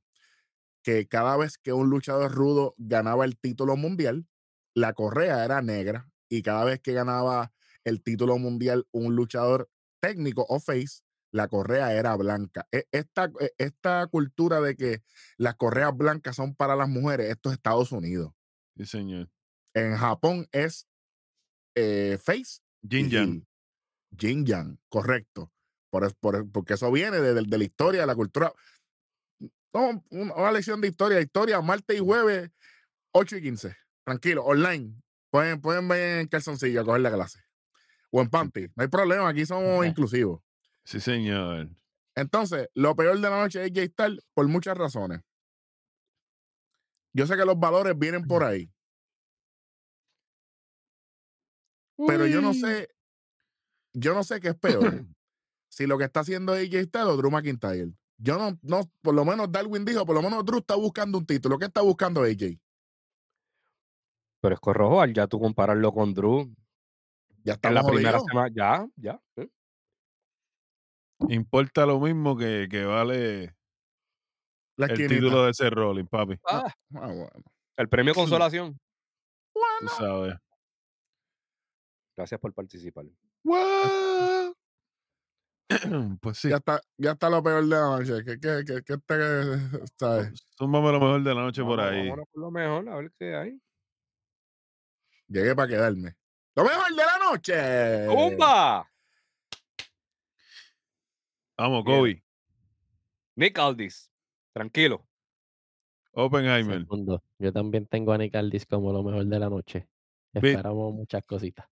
[0.87, 4.29] que cada vez que un luchador rudo ganaba el título mundial,
[4.73, 7.53] la correa era negra y cada vez que ganaba
[7.85, 9.69] el título mundial un luchador
[10.01, 11.01] técnico o face,
[11.33, 12.69] la correa era blanca.
[12.71, 15.03] E- Esta, e- esta cultura de que
[15.39, 18.33] las correas blancas son para las mujeres, esto es Estados Unidos.
[18.77, 19.29] Sí, señor.
[19.75, 20.87] En Japón es
[21.75, 24.79] eh, face Jin Yang.
[24.89, 25.53] correcto.
[25.91, 28.53] Por, por porque eso viene de, de- de la historia, de la cultura.
[30.11, 31.21] Una lección de historia.
[31.21, 32.51] Historia, martes y jueves,
[33.13, 33.77] 8 y 15.
[34.05, 34.95] Tranquilo, online.
[35.31, 37.41] Pueden, pueden ver en calzoncillo a coger la clase.
[38.11, 38.69] O en panty.
[38.75, 40.41] No hay problema, aquí somos inclusivos.
[40.85, 41.69] Sí, señor.
[42.15, 45.21] Entonces, lo peor de la noche es J Star por muchas razones.
[47.13, 48.71] Yo sé que los valores vienen por ahí,
[52.07, 52.89] pero yo no sé,
[53.95, 54.81] yo no sé qué es peor.
[55.69, 57.93] si lo que está haciendo AJ Styles o Drew McIntyre.
[58.19, 61.27] Yo no, no, por lo menos Darwin dijo, por lo menos Drew está buscando un
[61.27, 61.59] título.
[61.59, 62.59] ¿Qué está buscando AJ?
[64.41, 66.55] Pero es corrojo al ya tú compararlo con Drew.
[67.45, 69.21] Ya En la primera semana, ya, ya.
[69.37, 69.49] ¿eh?
[71.29, 73.55] Importa lo mismo que, que vale
[74.77, 75.15] La el esquinita.
[75.15, 76.39] título de ese rolling, papi.
[76.47, 77.31] Ah, Ah, bueno.
[77.77, 78.79] el premio consolación.
[79.53, 80.35] Tú sabes.
[82.17, 83.05] Gracias por participar.
[83.45, 84.55] What?
[86.21, 86.49] pues sí.
[86.49, 88.25] Ya está, ya está lo peor de la noche.
[88.25, 90.47] ¿Qué, qué, qué, qué te, sabes?
[90.57, 92.09] Súmame lo mejor de la noche por ahí.
[92.09, 93.61] vámonos por lo mejor, a ver qué hay.
[95.29, 96.15] Llegué para quedarme.
[96.55, 98.09] Lo mejor de la noche.
[98.09, 98.89] ¡Umba!
[101.59, 101.99] Vamos, Bien.
[101.99, 102.25] Kobe.
[103.35, 104.11] Nick Aldis.
[104.53, 105.07] Tranquilo.
[106.13, 106.81] Oppenheimer.
[106.81, 107.23] Segundo.
[107.39, 109.89] Yo también tengo a Nick Aldis como lo mejor de la noche.
[110.33, 111.67] Esperamos muchas cositas.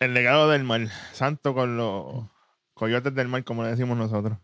[0.00, 0.88] El legado del mar.
[1.12, 2.28] Santo con los
[2.74, 4.38] coyotes del mar, como le decimos nosotros.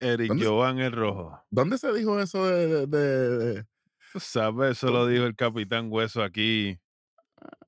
[0.00, 1.44] Eric ¿Dónde- Jovan el Rojo.
[1.50, 3.66] ¿Dónde se dijo eso de, de- de- de-
[4.12, 6.78] Tú sabes, eso lo dijo el Capitán Hueso aquí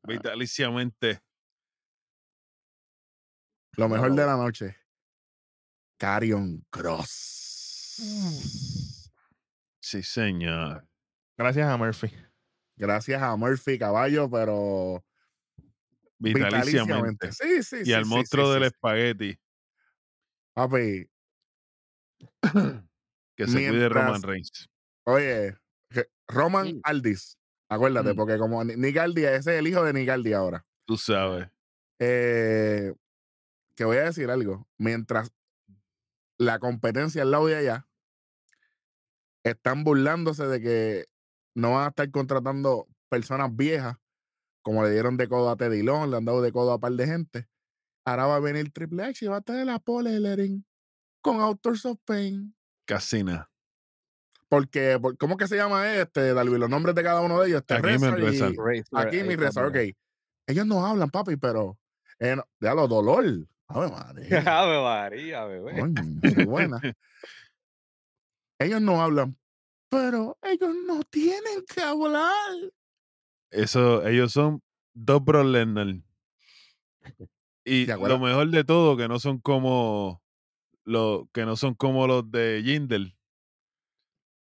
[0.02, 1.20] vitaliciamente.
[3.76, 4.76] lo mejor de la noche?
[5.98, 7.10] Carion Cross.
[9.80, 10.86] Sí, señor.
[11.38, 12.12] Gracias a Murphy.
[12.76, 15.04] Gracias a Murphy Caballo, pero
[16.32, 17.28] Vitaliciamente.
[17.28, 17.32] vitaliciamente.
[17.32, 18.66] Sí, sí, Y sí, al sí, monstruo sí, del sí.
[18.66, 19.38] espagueti.
[20.54, 21.08] Papi,
[23.36, 24.68] Que se cuide Roman Reigns.
[25.06, 25.56] oye,
[26.28, 26.80] Roman Sí.
[26.84, 27.38] Aldis.
[27.68, 28.16] Acuérdate, Mm.
[28.16, 30.64] porque como Ni- Nick Aldis, ese es el hijo de Nick Aldis ahora.
[30.86, 31.48] Tú sabes.
[31.98, 32.92] Eh,
[33.76, 34.68] que voy a decir algo.
[34.78, 35.32] Mientras
[36.38, 37.88] la competencia al lado de allá
[39.44, 41.06] están burlándose de que
[41.56, 43.96] no van a estar contratando personas viejas,
[44.64, 46.80] como le dieron de codo a Teddy Long, le han dado de codo a un
[46.80, 47.46] par de gente.
[48.04, 50.64] Ahora va a venir Triple H y va a tener la Paul Ellering
[51.22, 52.54] con Authors of Pain.
[52.86, 53.48] Casina.
[54.48, 56.58] Porque, por- ¿cómo que se llama este, Darby?
[56.58, 57.60] Los nombres de cada uno de ellos.
[57.60, 58.98] Este, Aquí me Rezar y- rezan.
[59.06, 59.76] Aquí mi Rezar, ok.
[60.46, 61.78] Ellos no hablan, papi, pero
[62.18, 63.24] eh, déjalo, dolor.
[63.68, 64.42] Ave María.
[64.62, 65.80] Ave María, bebé.
[65.80, 66.80] Coño, qué buena.
[68.58, 69.36] Ellos no hablan,
[69.90, 72.30] pero ellos no tienen que hablar.
[73.54, 74.60] Eso, ellos son
[74.94, 75.94] dos Bro Lesnar.
[77.64, 80.22] Y ¿Te lo mejor de todo, que no son como
[80.84, 83.14] los, que no son como los de Jinder.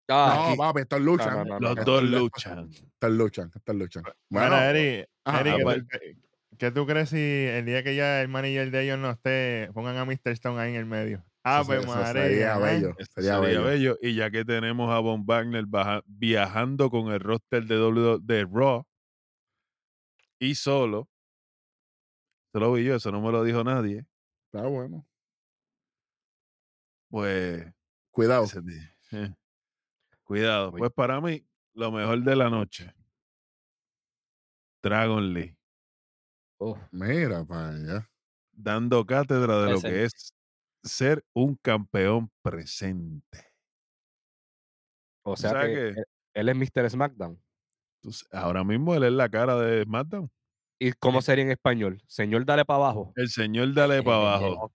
[0.10, 1.48] Ah, no, papi, estos luchan.
[1.48, 2.70] no, no, Los dos lu- luchan.
[2.70, 4.04] Estos luchan, estos luchan.
[4.30, 6.18] Bueno, Bueno, Eri, ajá, Eri, ¿qué, qué-
[6.58, 9.98] qué tú crees si el día que ya el manager de ellos no esté, pongan
[9.98, 10.32] a Mr.
[10.32, 11.24] Stone ahí en el medio?
[11.44, 12.06] se- eso María.
[12.14, 12.94] sería bello.
[13.00, 13.64] Sería sería bello.
[13.64, 13.98] bello.
[14.02, 18.46] Y ya que tenemos a Von Wagner baja- viajando con el roster de, w, de
[18.52, 18.86] Raw
[20.42, 21.08] y solo,
[22.52, 24.06] se lo vi yo, eso no me lo dijo nadie.
[24.52, 25.08] Está bueno.
[27.10, 27.66] Pues,
[28.10, 28.48] Cuidado.
[29.12, 29.34] eh,
[30.24, 30.72] cuidado.
[30.72, 32.92] Pues para mí, lo mejor de la noche,
[34.82, 35.56] Dragon Lee,
[36.58, 38.10] uf, Mira allá.
[38.52, 40.34] dando cátedra de lo que es
[40.84, 43.54] ser un campeón presente.
[45.24, 46.00] o sea ¿Sabes que qué?
[46.00, 46.90] él- él es Mr.
[46.90, 47.40] SmackDown.
[48.02, 50.30] Tú s- ahora mismo él es la cara de SmackDown.
[50.80, 52.02] ¿Y cómo sería en español?
[52.08, 53.14] Señor, dale para abajo.
[53.16, 54.72] El señor dale para Eh, abajo.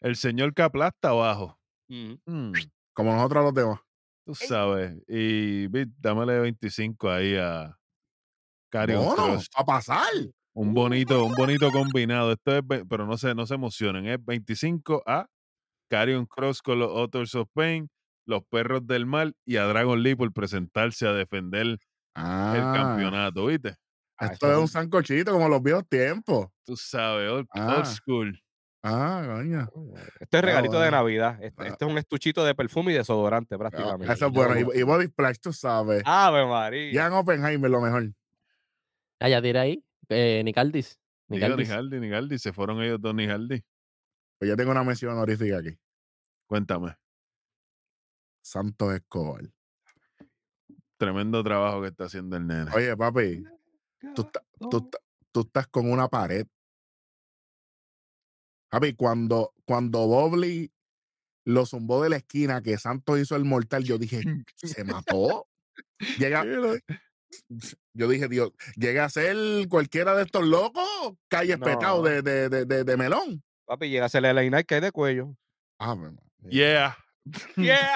[0.00, 1.58] El señor que aplasta abajo.
[1.88, 2.18] Ujú.
[2.26, 2.52] Mm,
[2.92, 3.80] Como nosotros los demás.
[4.26, 4.96] tú sabes.
[5.08, 7.78] Y Vic, dámele 25 ahí a
[8.72, 9.48] Mono, Cross.
[9.56, 10.08] a pasar.
[10.54, 12.32] Un bonito, un bonito combinado.
[12.32, 14.06] Esto es, pero no se, no se emocionen.
[14.06, 15.26] Es 25 a
[15.90, 17.88] Carrion Cross con los Authors of Pain,
[18.26, 21.78] los perros del mal y a Dragon Lee por presentarse a defender el
[22.14, 23.74] Ah, campeonato, ¿viste?
[24.20, 26.46] Esto es un sancochito como los viejos tiempos.
[26.64, 27.76] Tú sabes, old, Ah.
[27.76, 28.40] old school.
[28.86, 29.66] Ah, coño.
[30.20, 30.96] Esto es regalito de bueno.
[30.98, 31.42] Navidad.
[31.42, 31.66] Este, Ah.
[31.68, 34.12] este es un estuchito de perfume y desodorante Ah, prácticamente.
[34.12, 34.72] Eso es bueno.
[34.74, 36.02] Y, y Body Splash, tú sabes.
[36.04, 37.02] Ave María.
[37.02, 38.12] Jan Oppenheimer, lo mejor.
[39.20, 39.84] Ah, ya tiré ahí.
[40.10, 40.98] Eh, Nick Aldis.
[41.28, 41.68] Nick Digo, Aldis.
[41.68, 43.64] Nijaldi, Nijaldi, se fueron ellos dos Nijaldi.
[44.38, 45.76] Pues yo tengo una mención honorífica aquí.
[46.46, 46.94] Cuéntame.
[48.44, 49.42] Santos Escobar.
[50.98, 52.70] Tremendo trabajo que está haciendo el nene.
[52.72, 53.42] Oye, papi,
[54.14, 54.30] tú,
[54.70, 54.90] tú,
[55.32, 56.46] tú estás con una pared.
[58.68, 60.70] Papi, cuando, cuando Bobby
[61.46, 64.22] lo zumbó de la esquina que Santos hizo el mortal, yo dije,
[64.56, 65.46] ¿se mató?
[66.18, 66.44] Llega,
[67.94, 69.36] yo dije, Dios, llega a ser
[69.68, 70.84] cualquiera de estos locos,
[71.28, 71.64] calles No.
[71.66, 73.42] petado de, de, de, de, melón.
[73.64, 75.34] Papi, llega a hacerle la Night que hay de cuello.
[75.78, 76.20] Ah, bueno.
[76.50, 76.96] Yeah.
[77.56, 77.94] Yeah.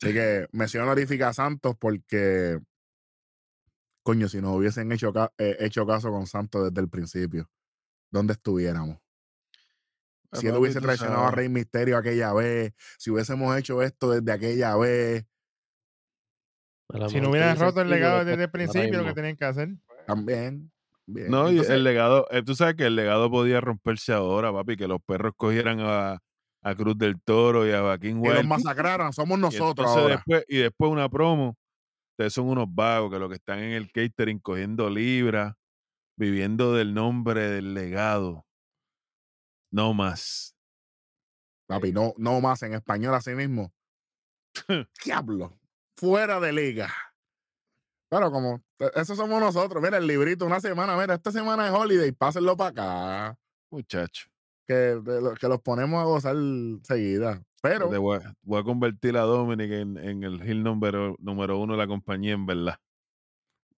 [0.00, 2.58] Así que mención honorífica a Santos porque,
[4.02, 7.50] coño, si nos hubiesen hecho, ca- eh, hecho caso con Santos desde el principio,
[8.10, 8.98] ¿dónde estuviéramos?
[10.30, 11.30] Ah, Si él hubiese traicionado a.
[11.30, 15.24] Rey Misterio aquella vez, si hubiésemos hecho esto desde aquella vez,
[17.08, 19.68] Si no hubieran roto el legado desde el principio, lo que tenían que hacer.
[20.06, 20.70] también.
[21.08, 21.30] Bien.
[21.30, 24.86] No, y el legado, eh, tú sabes que el legado podía romperse ahora, papi, que
[24.86, 26.18] los perros cogieran a,
[26.62, 30.14] a Cruz del Toro y a Joaquín que los masacraran, somos y nosotros entonces ahora.
[30.16, 31.56] Después, y después una promo
[32.12, 35.54] ustedes son unos vagos que lo que están en el catering cogiendo libras,
[36.16, 38.44] viviendo del nombre del legado.
[39.70, 40.56] No más.
[41.68, 43.72] Papi, no, no más en español así mismo.
[45.04, 45.60] Diablo.
[45.96, 46.92] Fuera de liga.
[48.08, 51.72] Pero como e- eso somos nosotros, mira el librito, una semana, mira, esta semana es
[51.74, 52.70] holiday, pásenlo para
[53.30, 53.38] acá.
[53.70, 54.28] Muchacho.
[54.66, 56.36] Que, de que los ponemos a gozar
[56.82, 57.42] seguida.
[57.60, 61.58] Pero, Te voy, a, voy a convertir a Dominic en, en el heel número, número
[61.58, 62.76] uno de la compañía, en verdad.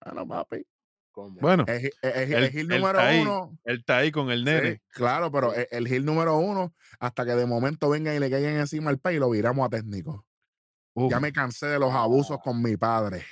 [0.05, 0.67] bueno, papi,
[1.13, 1.41] ¿Cómo?
[1.41, 1.91] Bueno, el
[2.33, 3.59] heel él número ahí, uno.
[3.65, 4.81] él está ahí con el Sí, nene.
[4.91, 8.55] claro, pero e- el heel número uno, hasta que de momento vengan y le caigan
[8.57, 10.25] encima al país y lo viramos a técnico.
[10.95, 13.25] Uf, Ya me cansé de los abusos con mi padre.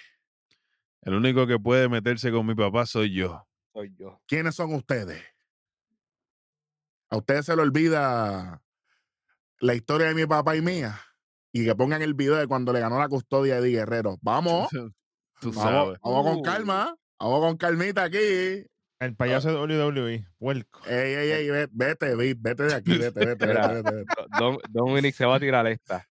[1.02, 3.46] El único que puede meterse con mi papá soy yo.
[3.72, 4.20] Soy yo.
[4.26, 5.22] ¿Quiénes son ustedes?
[7.10, 8.62] A ustedes se le olvida
[9.60, 11.00] la historia de mi papá y mía.
[11.52, 14.18] Y que pongan el video de cuando le ganó la custodia a Eddie Guerrero.
[14.22, 14.68] Vamos,
[15.40, 15.98] Tú vamos, sabes.
[16.02, 16.42] vamos con Uh.
[16.42, 16.96] calma.
[17.20, 18.16] Vamos con calmita aquí.
[18.18, 18.66] Ey,
[19.00, 20.26] El payaso de WWE.
[20.38, 20.80] Puerco.
[20.86, 24.04] ey, ey, ve- vete, vi- vete de aquí, vete, vete, vete, vete, vete.
[24.38, 26.07] Dom- Dominic se va a tirar esta.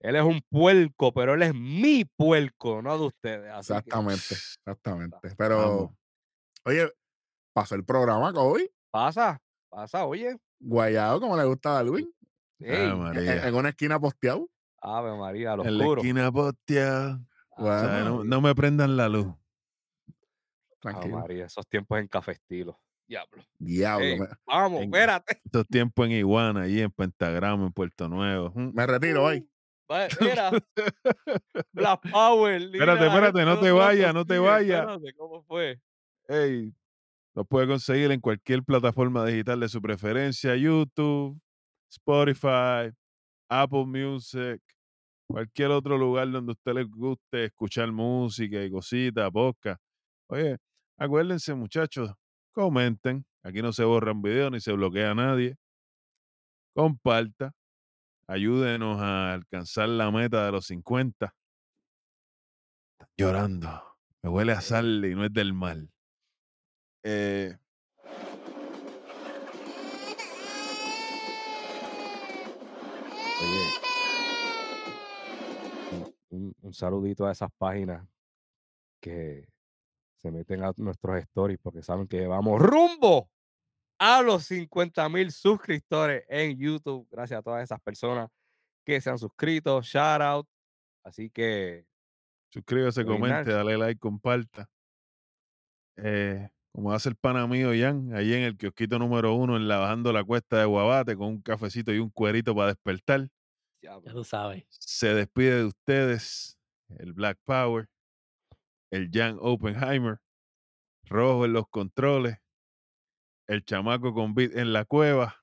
[0.00, 3.50] Él es un puerco, pero él es mi puerco, no de ustedes.
[3.52, 5.16] así que Exactamente, exactamente.
[5.36, 5.90] Pero, Vamos.
[6.64, 6.92] oye,
[7.52, 10.36] pasó el programa hoy, pasa, pasa, oye.
[10.60, 12.12] guayado, como le gusta a Darwin,
[12.60, 13.48] Ey, Ave en, María.
[13.48, 14.48] en una esquina posteado.
[14.80, 16.00] Ave María, lo En la oscuro.
[16.02, 17.18] esquina postea.
[17.56, 19.26] O sea, Bueno, no, no me prendan la luz.
[19.26, 19.36] Ave
[20.80, 21.18] tranquilo.
[21.18, 22.78] María, esos tiempos en café estilo.
[23.06, 23.42] Diablo.
[23.58, 25.40] Diablo, Ey, vamos, en- espérate.
[25.44, 28.52] Estos tiempos en Iguana, allí en Pentagrama, en Puerto Nuevo.
[28.54, 29.48] Me retiro hoy.
[30.20, 30.50] Mira.
[31.72, 32.62] Black Power.
[32.62, 34.86] Espérate, espérate, no te vayas, no te vayas.
[35.16, 35.80] ¿Cómo fue?
[36.28, 36.74] Ey,
[37.34, 41.40] lo puede conseguir en cualquier plataforma digital de su preferencia, YouTube,
[41.90, 42.92] Spotify,
[43.48, 44.60] Apple Music,
[45.26, 49.80] cualquier otro lugar donde a usted le guste escuchar música y cositas, podcast.
[50.28, 50.58] Oye,
[50.98, 52.12] acuérdense muchachos,
[52.52, 55.56] comenten, aquí no se borran videos ni se bloquea a nadie.
[56.74, 57.52] Comparta,
[58.28, 61.34] ayúdenos a alcanzar la meta de los 50.
[62.92, 65.90] Están llorando, me huele a sal y no es del mal.
[67.02, 67.56] Eh,
[73.40, 73.64] Oye,
[75.92, 78.06] un, un- un saludito a esas páginas
[79.00, 79.48] que
[80.16, 83.30] se meten a nuestros stories porque saben que vamos rumbo
[83.98, 87.08] a los 50 mil suscriptores en YouTube.
[87.10, 88.28] Gracias a todas esas personas
[88.84, 89.82] que se han suscrito.
[89.82, 90.48] Shout out.
[91.04, 91.86] Así que
[92.50, 94.68] Suscríbase, Very comente, dale like, comparta.
[95.96, 99.78] Eh, como hace el pana mío Jan, ahí en el kiosquito número uno, en la
[99.78, 103.28] bajando la cuesta de Guabate, con un cafecito y un cuerito para despertar.
[103.82, 104.64] ya, Ya tú sabes.
[104.70, 106.58] Se despide de ustedes
[106.98, 107.88] el Black Power,
[108.90, 110.18] el Jan Oppenheimer,
[111.04, 112.38] rojo en los controles,
[113.48, 115.34] el chamaco con beat en la cueva.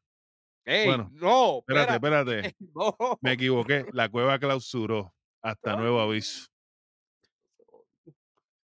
[0.64, 0.88] ¡Ey!
[0.88, 3.18] bueno, no, Espérate, espérate, espérate, no.
[3.22, 3.86] me equivoqué.
[3.92, 6.48] La cueva clausuró hasta nuevo aviso.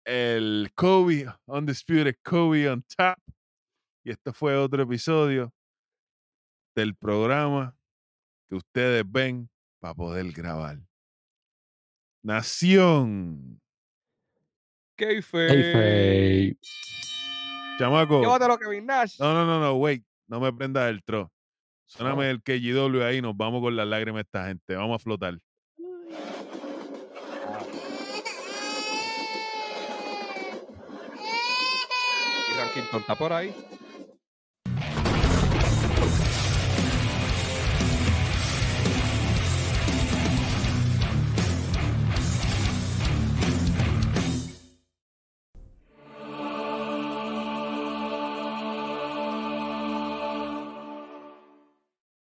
[0.05, 3.19] el Kobe, Undisputed Kobe on Top.
[4.02, 5.52] Y este fue otro episodio
[6.74, 7.77] del programa
[8.48, 10.78] que ustedes ven para poder grabar.
[12.23, 13.60] Nación.
[14.97, 15.48] Kayfabe.
[15.48, 16.59] Kayfabe.
[17.81, 18.20] Chamaco.
[18.20, 19.19] Llévatelo, Kevin Nash.
[19.19, 20.05] No, no, no, no, wait.
[20.28, 21.32] No me prendas el tro.
[21.86, 24.77] Suéname el KGW ahí, nos vamos con las lágrimas esta gente.
[24.77, 25.39] Vamos a flotar.
[32.48, 33.55] Y Rankin está por ahí.